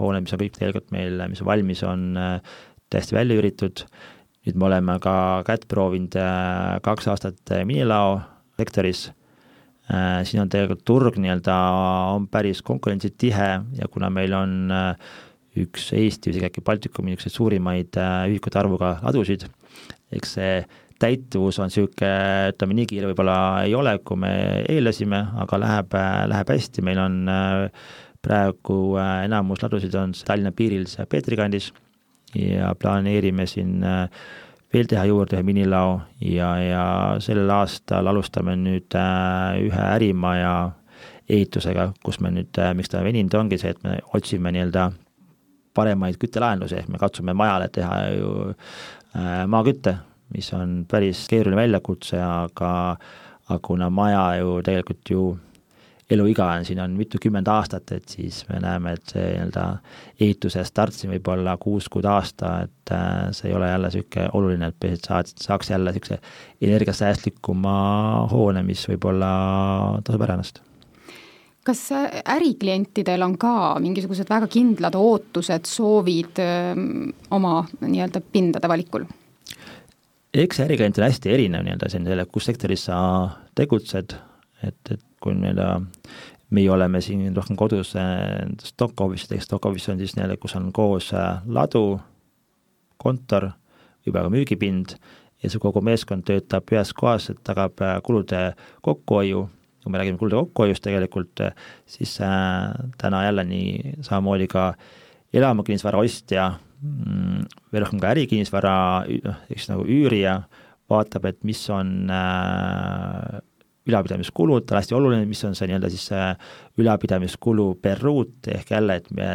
hooned, 0.00 0.26
mis 0.26 0.34
on 0.34 0.42
kõik 0.42 0.58
tegelikult 0.58 0.90
meil, 0.92 1.22
mis 1.30 1.44
on 1.44 1.50
valmis, 1.52 1.84
on 1.86 2.08
täiesti 2.90 3.16
välja 3.16 3.36
üüritud, 3.38 3.84
nüüd 4.46 4.58
me 4.58 4.68
oleme 4.70 4.96
ka 5.04 5.44
kätt 5.46 5.66
proovinud 5.68 6.16
äh, 6.16 6.78
kaks 6.84 7.08
aastat 7.12 7.52
äh, 7.52 7.64
minilao 7.68 8.18
sektoris, 8.60 9.08
äh, 9.10 9.17
siin 9.88 10.42
on 10.42 10.50
tegelikult 10.52 10.84
turg 10.84 11.16
nii-öelda, 11.16 11.54
on 12.14 12.26
päris 12.28 12.60
konkurentsitihe 12.66 13.48
ja 13.78 13.88
kuna 13.90 14.10
meil 14.12 14.34
on 14.36 14.72
üks 15.58 15.88
Eesti 15.96 16.28
või 16.28 16.36
isegi 16.36 16.48
äkki 16.50 16.64
Baltikumi 16.66 17.14
niisuguseid 17.14 17.34
suurimaid 17.34 17.96
ühikute 18.28 18.60
arvuga 18.60 18.98
ladusid, 19.00 19.46
eks 20.12 20.36
see 20.36 20.52
täituvus 21.00 21.58
on 21.62 21.70
niisugune, 21.70 22.12
ütleme 22.52 22.76
nii 22.76 22.90
kiire 22.90 23.08
võib-olla 23.10 23.38
ei 23.64 23.74
ole, 23.78 23.96
kui 24.04 24.20
me 24.20 24.32
eeldasime, 24.68 25.22
aga 25.44 25.60
läheb, 25.62 25.98
läheb 26.34 26.52
hästi, 26.52 26.84
meil 26.84 27.00
on 27.02 27.18
praegu 28.24 28.80
enamus 28.98 29.62
ladusid 29.62 29.94
on 29.98 30.12
Tallinna 30.26 30.52
piiril 30.52 30.88
Peetri 31.08 31.38
kandis 31.38 31.70
ja 32.34 32.74
planeerime 32.78 33.46
siin 33.48 33.82
äh, 33.86 34.08
veel 34.74 34.88
teha 34.90 35.04
juurde 35.08 35.38
ühe 35.38 35.46
minilao 35.46 36.00
ja, 36.20 36.50
ja 36.60 36.84
sellel 37.24 37.50
aastal 37.54 38.10
alustame 38.10 38.56
nüüd 38.60 38.96
äh, 38.98 39.60
ühe 39.64 39.84
ärimaja 39.94 40.54
ehitusega, 41.28 41.92
kus 42.04 42.20
me 42.24 42.32
nüüd, 42.34 42.52
äh, 42.60 42.74
miks 42.76 42.92
ta 42.92 43.04
veninud 43.04 43.34
ongi 43.38 43.60
see, 43.60 43.72
et 43.76 43.84
me 43.84 43.98
otsime 44.16 44.52
nii-öelda 44.54 44.90
paremaid 45.76 46.18
küttelahendusi, 46.18 46.80
ehk 46.80 46.90
me 46.90 46.98
katsume 46.98 47.34
majale 47.36 47.68
teha 47.70 47.98
ju 48.16 48.30
maakütte, 49.48 49.94
mis 50.34 50.48
on 50.56 50.82
päris 50.90 51.20
keeruline 51.30 51.56
väljakutse, 51.60 52.18
aga 52.18 52.70
aga 53.48 53.58
kuna 53.64 53.88
maja 53.90 54.38
ju 54.40 54.58
tegelikult 54.62 55.10
ju 55.10 55.22
eluiga 56.10 56.46
on, 56.56 56.64
siin 56.64 56.80
on 56.80 56.94
mitukümmend 56.96 57.48
aastat, 57.52 57.92
et 57.92 58.08
siis 58.08 58.40
me 58.48 58.60
näeme, 58.64 58.94
et 58.96 59.12
see 59.12 59.24
nii-öelda 59.26 59.64
ehituse 60.20 60.64
start 60.64 60.96
siin 60.96 61.12
võib 61.12 61.28
olla 61.34 61.56
kuus 61.60 61.88
kuud 61.92 62.08
aasta, 62.08 62.54
et 62.64 62.92
äh, 62.94 63.28
see 63.36 63.50
ei 63.50 63.56
ole 63.56 63.68
jälle 63.68 63.90
niisugune 63.92 64.30
oluline, 64.38 64.70
et 64.70 64.78
põhiliselt 64.80 65.10
saad, 65.10 65.34
saaks 65.44 65.70
jälle 65.74 65.92
niisuguse 65.92 66.20
energiasäästlikuma 66.64 67.74
hoone, 68.32 68.64
mis 68.64 68.86
võib-olla 68.88 69.32
tasub 70.04 70.24
ära 70.26 70.38
ennast 70.38 70.64
kas 71.68 71.82
äriklientidel 72.32 73.20
on 73.26 73.34
ka 73.36 73.76
mingisugused 73.84 74.30
väga 74.30 74.46
kindlad 74.48 74.94
ootused, 74.96 75.66
soovid 75.68 76.38
öö, 76.40 76.70
ähm, 76.72 77.10
oma 77.30 77.58
nii-öelda 77.82 78.22
pindade 78.32 78.70
valikul? 78.70 79.04
eks 80.34 80.60
äriklient 80.64 80.98
on 81.00 81.04
hästi 81.04 81.34
erinev 81.34 81.66
nii-öelda 81.66 81.90
siin 81.92 82.08
selle, 82.08 82.24
kus 82.32 82.48
sektoris 82.48 82.86
sa 82.88 82.98
tegutsed, 83.58 84.16
et, 84.64 84.80
et 84.94 85.04
kui 85.20 85.34
nii-öelda 85.34 85.68
meie 86.54 86.70
oleme 86.72 87.00
siin 87.04 87.36
rohkem 87.36 87.56
kodus 87.60 87.92
stock 88.64 89.00
office'idega, 89.04 89.44
stock 89.44 89.66
office 89.68 89.92
on 89.92 90.00
siis 90.00 90.16
nii-öelda, 90.16 90.38
kus 90.40 90.56
on 90.56 90.70
koos 90.72 91.12
äh, 91.16 91.42
ladu, 91.46 92.00
kontor, 92.98 93.50
võib-olla 94.02 94.28
ka 94.28 94.34
müügipind 94.34 94.94
ja 95.42 95.50
see 95.50 95.62
kogu 95.62 95.82
meeskond 95.84 96.26
töötab 96.28 96.70
ühes 96.74 96.92
kohas, 96.96 97.28
et 97.32 97.40
tagab 97.46 97.78
äh, 97.84 97.98
kulude 98.04 98.52
kokkuhoiu, 98.86 99.44
kui 99.82 99.92
me 99.92 100.00
räägime 100.00 100.20
kulude 100.20 100.40
kokkuhoiust 100.40 100.84
tegelikult, 100.86 101.44
äh, 101.44 101.68
siis 101.86 102.16
äh, 102.24 102.72
täna 102.98 103.24
jälle 103.28 103.44
nii 103.48 103.98
samamoodi 104.06 104.48
ka 104.50 104.72
elamukinnisvara 105.34 106.00
ostja, 106.02 106.50
mm, 106.82 107.44
veel 107.72 107.84
rohkem 107.84 108.00
ka 108.02 108.14
ärikinnisvara, 108.14 108.78
noh, 109.28 109.44
eks 109.52 109.68
nagu 109.70 109.86
üürija, 109.86 110.40
vaatab, 110.90 111.28
et 111.28 111.44
mis 111.46 111.60
on 111.70 112.10
äh, 112.10 113.38
ülalpidamiskulud, 113.88 114.66
ta 114.66 114.76
on 114.76 114.82
hästi 114.82 114.96
oluline, 114.98 115.26
mis 115.28 115.42
on 115.48 115.56
see 115.56 115.68
nii-öelda 115.70 115.90
siis 115.92 116.10
see 116.10 116.28
ülalpidamiskulu 116.82 117.72
per 117.82 118.00
ruut, 118.02 118.36
ehk 118.52 118.72
jälle, 118.74 118.98
et 119.00 119.10
me, 119.16 119.30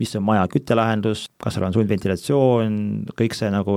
mis 0.00 0.16
on 0.16 0.24
maja 0.24 0.46
küttelahendus, 0.50 1.26
kas 1.40 1.56
seal 1.56 1.66
on 1.68 1.76
sundventilatsioon, 1.76 2.80
kõik 3.18 3.36
see 3.36 3.50
nagu, 3.52 3.76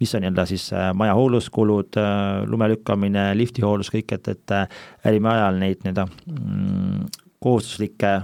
mis 0.00 0.14
on 0.14 0.24
nii-öelda 0.24 0.46
siis 0.50 0.68
äh, 0.76 0.90
maja 0.96 1.16
hoolduskulud, 1.16 1.98
äh, 2.00 2.44
lume 2.50 2.68
lükkamine, 2.74 3.30
lifti 3.38 3.64
hooldus, 3.64 3.90
kõik, 3.94 4.16
et, 4.18 4.30
et 4.34 4.54
äh, 4.54 4.80
ärimaja 5.08 5.46
ajal 5.46 5.60
neid 5.62 5.84
nii-öelda 5.84 6.08
mm, 6.10 7.04
kohustuslikke 7.44 8.14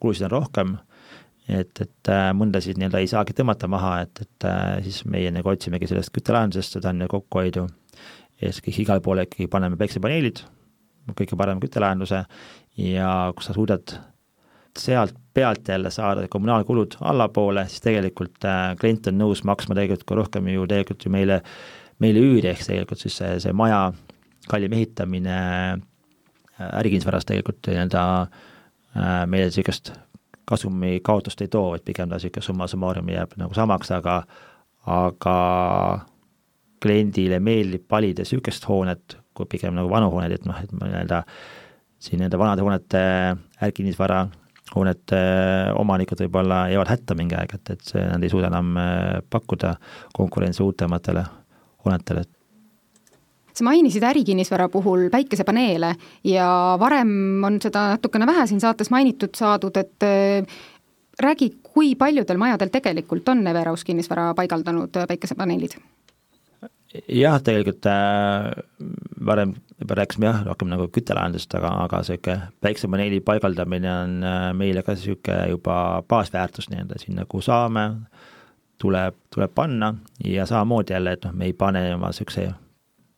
kulusid 0.00 0.28
on 0.28 0.30
rohkem, 0.30 0.76
et, 1.50 1.80
et 1.82 2.10
mõndasid 2.38 2.78
nii-öelda 2.78 3.00
ei 3.02 3.08
saagi 3.10 3.34
tõmmata 3.36 3.66
maha, 3.68 3.96
et, 4.04 4.22
et 4.22 4.46
siis 4.86 5.02
meie 5.10 5.32
nagu 5.34 5.50
otsimegi 5.50 5.88
sellest 5.90 6.12
küttelahendusest 6.14 6.78
seda 6.78 6.94
kokkuhoidu 7.10 7.66
ja 8.40 8.50
siis 8.50 8.64
kõik 8.64 8.80
igale 8.84 9.04
poole 9.04 9.26
ikkagi 9.26 9.48
paneme 9.52 9.78
päiksepaneelid, 9.80 10.44
kõige 11.16 11.36
parema 11.38 11.62
küttelahenduse 11.62 12.24
ja 12.80 13.10
kui 13.36 13.44
sa 13.44 13.56
suudad 13.56 13.96
sealt 14.78 15.14
pealt 15.34 15.68
jälle 15.68 15.90
saada 15.90 16.28
kommunaalkulud 16.28 16.94
allapoole, 17.00 17.68
siis 17.68 17.80
tegelikult 17.80 18.44
äh, 18.44 18.76
klient 18.80 19.06
on 19.10 19.18
nõus 19.18 19.42
maksma 19.44 19.74
tegelikult 19.74 20.06
ka 20.08 20.18
rohkem 20.18 20.48
ju 20.52 20.66
tegelikult 20.66 21.06
ju 21.06 21.12
meile, 21.12 21.40
meile 21.98 22.22
üüri, 22.22 22.52
ehk 22.52 22.62
tegelikult 22.66 23.02
siis 23.02 23.16
see, 23.18 23.32
see 23.42 23.54
maja 23.56 23.88
kallim 24.50 24.74
ehitamine 24.78 25.38
äh, 25.74 26.70
ärikinnisvaras 26.80 27.26
tegelikult 27.28 27.66
nii-öelda 27.66 28.04
äh, 28.22 29.26
meile 29.26 29.50
niisugust 29.50 29.92
kasumi 30.50 30.98
kaotust 31.06 31.42
ei 31.42 31.50
too, 31.50 31.74
et 31.74 31.84
pigem 31.86 32.10
ta 32.10 32.18
niisugune 32.18 32.46
summa 32.46 32.70
summarum 32.70 33.10
jääb 33.10 33.36
nagu 33.38 33.54
samaks, 33.54 33.92
aga 33.94 34.22
aga 34.86 35.36
kliendile 36.82 37.40
meeldib 37.44 37.86
valida 37.90 38.24
niisugust 38.24 38.68
hoonet, 38.68 39.18
kui 39.36 39.48
pigem 39.50 39.76
nagu 39.76 39.90
vanu 39.90 40.10
hooneid, 40.12 40.38
et 40.38 40.46
noh, 40.48 40.58
et 40.60 40.72
nii-öelda 40.72 41.24
siin 42.00 42.22
nende 42.24 42.38
vanade 42.40 42.64
hoonete 42.64 43.02
ärkinnisvara 43.66 44.24
hoonete 44.74 45.20
omanikud 45.78 46.24
võib-olla 46.24 46.64
jäävad 46.70 46.92
hätta 46.92 47.16
mingi 47.18 47.36
aeg, 47.38 47.54
et, 47.58 47.72
et 47.74 47.86
see, 47.92 48.02
nad 48.06 48.22
ei 48.22 48.32
suuda 48.32 48.50
enam 48.50 48.76
äh, 48.78 49.06
pakkuda 49.30 49.74
konkurentsi 50.16 50.62
uutematele 50.62 51.24
hoonetele. 51.84 52.24
sa 53.54 53.64
mainisid 53.66 54.02
ärikinnisvara 54.06 54.68
puhul 54.68 55.08
päikesepaneele 55.10 55.94
ja 56.24 56.76
varem 56.80 57.44
on 57.44 57.58
seda 57.62 57.88
natukene 57.96 58.26
vähe 58.26 58.46
siin 58.46 58.60
saates 58.60 58.90
mainitud 58.90 59.34
saadud, 59.36 59.76
et 59.76 60.06
äh, 60.06 60.60
räägi, 61.20 61.50
kui 61.62 61.94
paljudel 61.94 62.38
majadel 62.38 62.70
tegelikult 62.72 63.28
on 63.28 63.46
Everaus 63.46 63.84
kinnisvara 63.84 64.34
paigaldanud 64.34 65.02
päikesepaneelid? 65.08 65.76
Jah, 67.08 67.38
tegelikult 67.42 67.86
äh, 67.86 68.50
varem 69.26 69.54
juba 69.80 69.96
rääkisime 70.00 70.26
jah, 70.26 70.40
rohkem 70.46 70.70
nagu 70.72 70.88
küttelahendust, 70.92 71.54
aga, 71.58 71.72
aga 71.84 72.02
niisugune 72.02 72.50
päiksepaneeli 72.64 73.20
paigaldamine 73.26 73.92
on 73.92 74.16
äh, 74.26 74.40
meile 74.56 74.82
ka 74.86 74.96
niisugune 74.96 75.52
juba 75.52 75.76
baasväärtus 76.08 76.70
nii-öelda. 76.72 76.98
Sinna, 77.02 77.26
kuhu 77.28 77.44
saame, 77.46 77.86
tuleb, 78.82 79.16
tuleb 79.34 79.54
panna. 79.54 79.94
Ja 80.24 80.46
samamoodi 80.46 80.96
jälle, 80.96 81.14
et 81.16 81.24
noh, 81.24 81.36
me 81.36 81.50
ei 81.50 81.56
pane 81.56 81.86
oma 81.94 82.10
niisuguse 82.10 82.50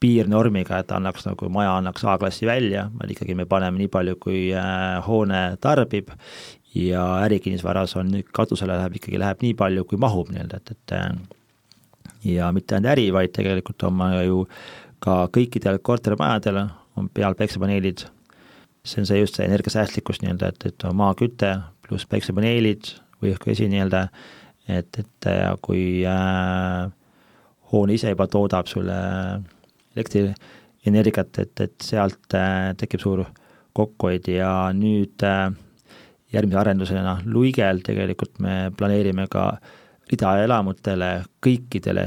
piirnormiga, 0.02 0.80
et 0.82 0.90
annaks 0.92 1.28
nagu 1.28 1.48
maja 1.52 1.76
annaks 1.78 2.04
A-klassi 2.04 2.46
välja, 2.46 2.88
vaid 2.98 3.12
ikkagi 3.14 3.36
me 3.38 3.46
paneme 3.46 3.78
nii 3.78 3.90
palju, 3.92 4.16
kui 4.20 4.48
äh, 4.54 4.98
hoone 5.06 5.44
tarbib. 5.62 6.10
Ja 6.74 7.04
ärikinnisvaras 7.26 7.92
on 8.00 8.14
katusele 8.32 8.72
läheb 8.78 8.96
ikkagi, 8.96 9.18
läheb 9.20 9.42
nii 9.44 9.52
palju, 9.54 9.84
kui 9.84 9.98
mahub 10.00 10.30
nii-öelda, 10.32 10.60
et, 10.60 10.70
et 10.72 10.94
äh, 10.96 11.10
ja 12.24 12.52
mitte 12.54 12.76
ainult 12.76 12.92
äri, 12.94 13.08
vaid 13.14 13.32
tegelikult 13.34 13.82
on 13.88 14.02
ju 14.22 14.44
ka 15.02 15.26
kõikidel 15.34 15.80
kortermajadel 15.82 16.62
on 16.96 17.08
peal 17.14 17.34
päiksepaneelid, 17.38 18.04
see 18.84 19.02
on 19.02 19.08
see 19.08 19.20
just 19.20 19.38
see 19.38 19.46
energiasäästlikkus 19.48 20.22
nii-öelda, 20.22 20.52
et, 20.52 20.66
et 20.70 20.86
on 20.88 20.96
maaküte 20.98 21.54
pluss 21.86 22.06
päiksepaneelid 22.10 22.92
või 23.22 23.34
õhku 23.34 23.52
vesi 23.52 23.68
nii-öelda, 23.72 24.06
et, 24.70 25.00
et 25.00 25.30
kui 25.64 26.02
äh, 26.06 26.86
hoone 27.72 27.96
ise 27.96 28.12
juba 28.12 28.28
toodab 28.30 28.70
sulle 28.70 28.96
elektrienergiat, 29.96 31.42
et, 31.42 31.66
et 31.66 31.76
sealt 31.82 32.38
äh, 32.38 32.72
tekib 32.78 33.02
suur 33.02 33.24
kokkuhoid. 33.72 34.28
Ja 34.34 34.52
nüüd 34.76 35.24
äh, 35.26 35.48
järgmise 36.32 36.60
arendusena 36.60 37.18
Luigel 37.24 37.82
tegelikult 37.86 38.38
me 38.44 38.66
planeerime 38.76 39.26
ka 39.32 39.48
äh, 39.56 39.78
ridaelamutele 40.12 41.14
kõikidele 41.44 42.06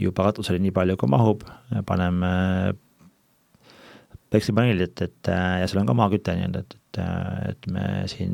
juba 0.00 0.30
katusele 0.30 0.58
nii 0.62 0.72
palju, 0.74 0.96
kui 0.98 1.10
mahub, 1.12 1.44
paneme 1.86 2.30
päiksepaneelid, 4.34 4.88
et, 4.88 5.02
et 5.06 5.30
ja 5.60 5.66
seal 5.70 5.82
on 5.82 5.90
ka 5.90 5.96
maaküte 5.96 6.34
nii-öelda, 6.34 6.64
et, 6.64 6.74
et, 6.74 7.00
et 7.52 7.68
me 7.70 7.84
siin, 8.10 8.32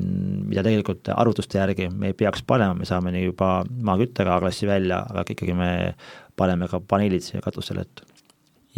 mida 0.49 0.65
tegelikult 0.65 1.11
arvutuste 1.13 1.61
järgi 1.61 1.91
me 1.93 2.13
ei 2.13 2.17
peaks 2.17 2.45
panema, 2.49 2.79
me 2.79 2.89
saame 2.89 3.13
nii 3.15 3.27
juba 3.27 3.51
maaküttega 3.91 4.39
A-klassi 4.39 4.69
välja, 4.71 5.03
aga 5.11 5.27
ikkagi 5.35 5.57
me 5.57 5.71
paneme 6.41 6.71
ka 6.71 6.81
paneelid 6.81 7.27
siia 7.27 7.45
katusele, 7.45 7.85
et. 7.85 8.07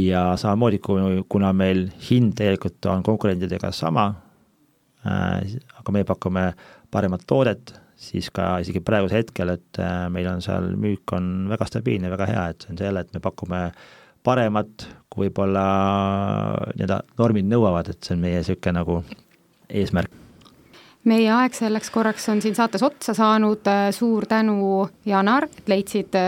Ja 0.00 0.30
samamoodi, 0.40 0.78
kui, 0.80 1.18
kuna 1.28 1.50
meil 1.52 1.84
hind 2.08 2.32
tegelikult 2.38 2.86
on 2.88 3.02
konkurentidega 3.04 3.68
sama 3.76 4.06
äh,, 5.04 5.58
aga 5.76 5.92
me 5.92 6.00
pakume 6.08 6.46
paremat 6.90 7.26
toodet 7.28 7.74
siis 8.02 8.30
ka 8.34 8.56
isegi 8.62 8.82
praegusel 8.84 9.22
hetkel, 9.22 9.54
et 9.56 9.80
äh, 9.82 10.06
meil 10.12 10.28
on 10.30 10.42
seal 10.44 10.72
müük 10.80 11.14
on 11.16 11.48
väga 11.52 11.68
stabiilne, 11.70 12.10
väga 12.12 12.28
hea, 12.30 12.46
et 12.52 12.64
see 12.64 12.74
on 12.74 12.80
see 12.80 12.88
jälle, 12.88 13.04
et 13.04 13.14
me 13.14 13.22
pakume 13.24 13.62
paremat, 14.26 14.86
kui 15.10 15.26
võib-olla 15.26 15.64
nii-öelda 16.76 17.00
normid 17.18 17.48
nõuavad, 17.50 17.90
et 17.92 18.02
see 18.02 18.16
on 18.16 18.22
meie 18.22 18.42
niisugune 18.42 18.78
nagu 18.78 19.00
eesmärk. 19.68 20.20
meie 21.10 21.30
aeg 21.34 21.58
selleks 21.58 21.90
korraks 21.90 22.28
on 22.30 22.42
siin 22.42 22.54
saates 22.54 22.82
otsa 22.86 23.14
saanud, 23.18 23.66
suur 23.90 24.26
tänu, 24.30 24.86
Janar, 25.06 25.48
et 25.50 25.68
leidsid 25.68 26.18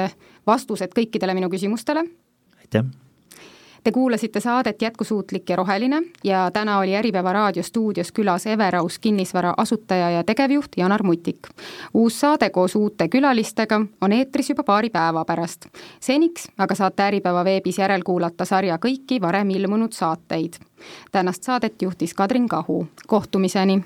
vastused 0.47 0.95
kõikidele 0.97 1.39
minu 1.39 1.51
küsimustele. 1.53 2.07
aitäh! 2.59 3.04
Te 3.85 3.93
kuulasite 3.93 4.41
saadet 4.41 4.83
Jätkusuutlik 4.83 5.51
ja 5.51 5.57
roheline 5.57 6.03
ja 6.25 6.51
täna 6.51 6.79
oli 6.79 6.97
Äripäeva 6.97 7.33
raadio 7.33 7.63
stuudios 7.63 8.13
külas 8.13 8.47
Everaus 8.47 8.99
kinnisvara 8.99 9.55
asutaja 9.57 10.11
ja 10.11 10.25
tegevjuht 10.25 10.69
Janar 10.77 11.03
Mutik. 11.03 11.39
uus 11.95 12.21
saade 12.21 12.51
koos 12.51 12.77
uute 12.77 13.09
külalistega 13.09 13.81
on 14.01 14.13
eetris 14.13 14.51
juba 14.51 14.63
paari 14.63 14.91
päeva 14.91 15.25
pärast. 15.25 15.67
seniks 16.01 16.49
aga 16.59 16.75
saate 16.75 17.03
Äripäeva 17.03 17.45
veebis 17.45 17.79
järelkuulata 17.79 18.45
sarja 18.45 18.79
kõiki 18.87 19.21
varem 19.21 19.51
ilmunud 19.51 19.93
saateid. 19.93 20.53
tänast 21.13 21.43
saadet 21.43 21.83
juhtis 21.83 22.15
Kadrin 22.15 22.49
Kahu, 22.49 22.87
kohtumiseni 23.07 23.85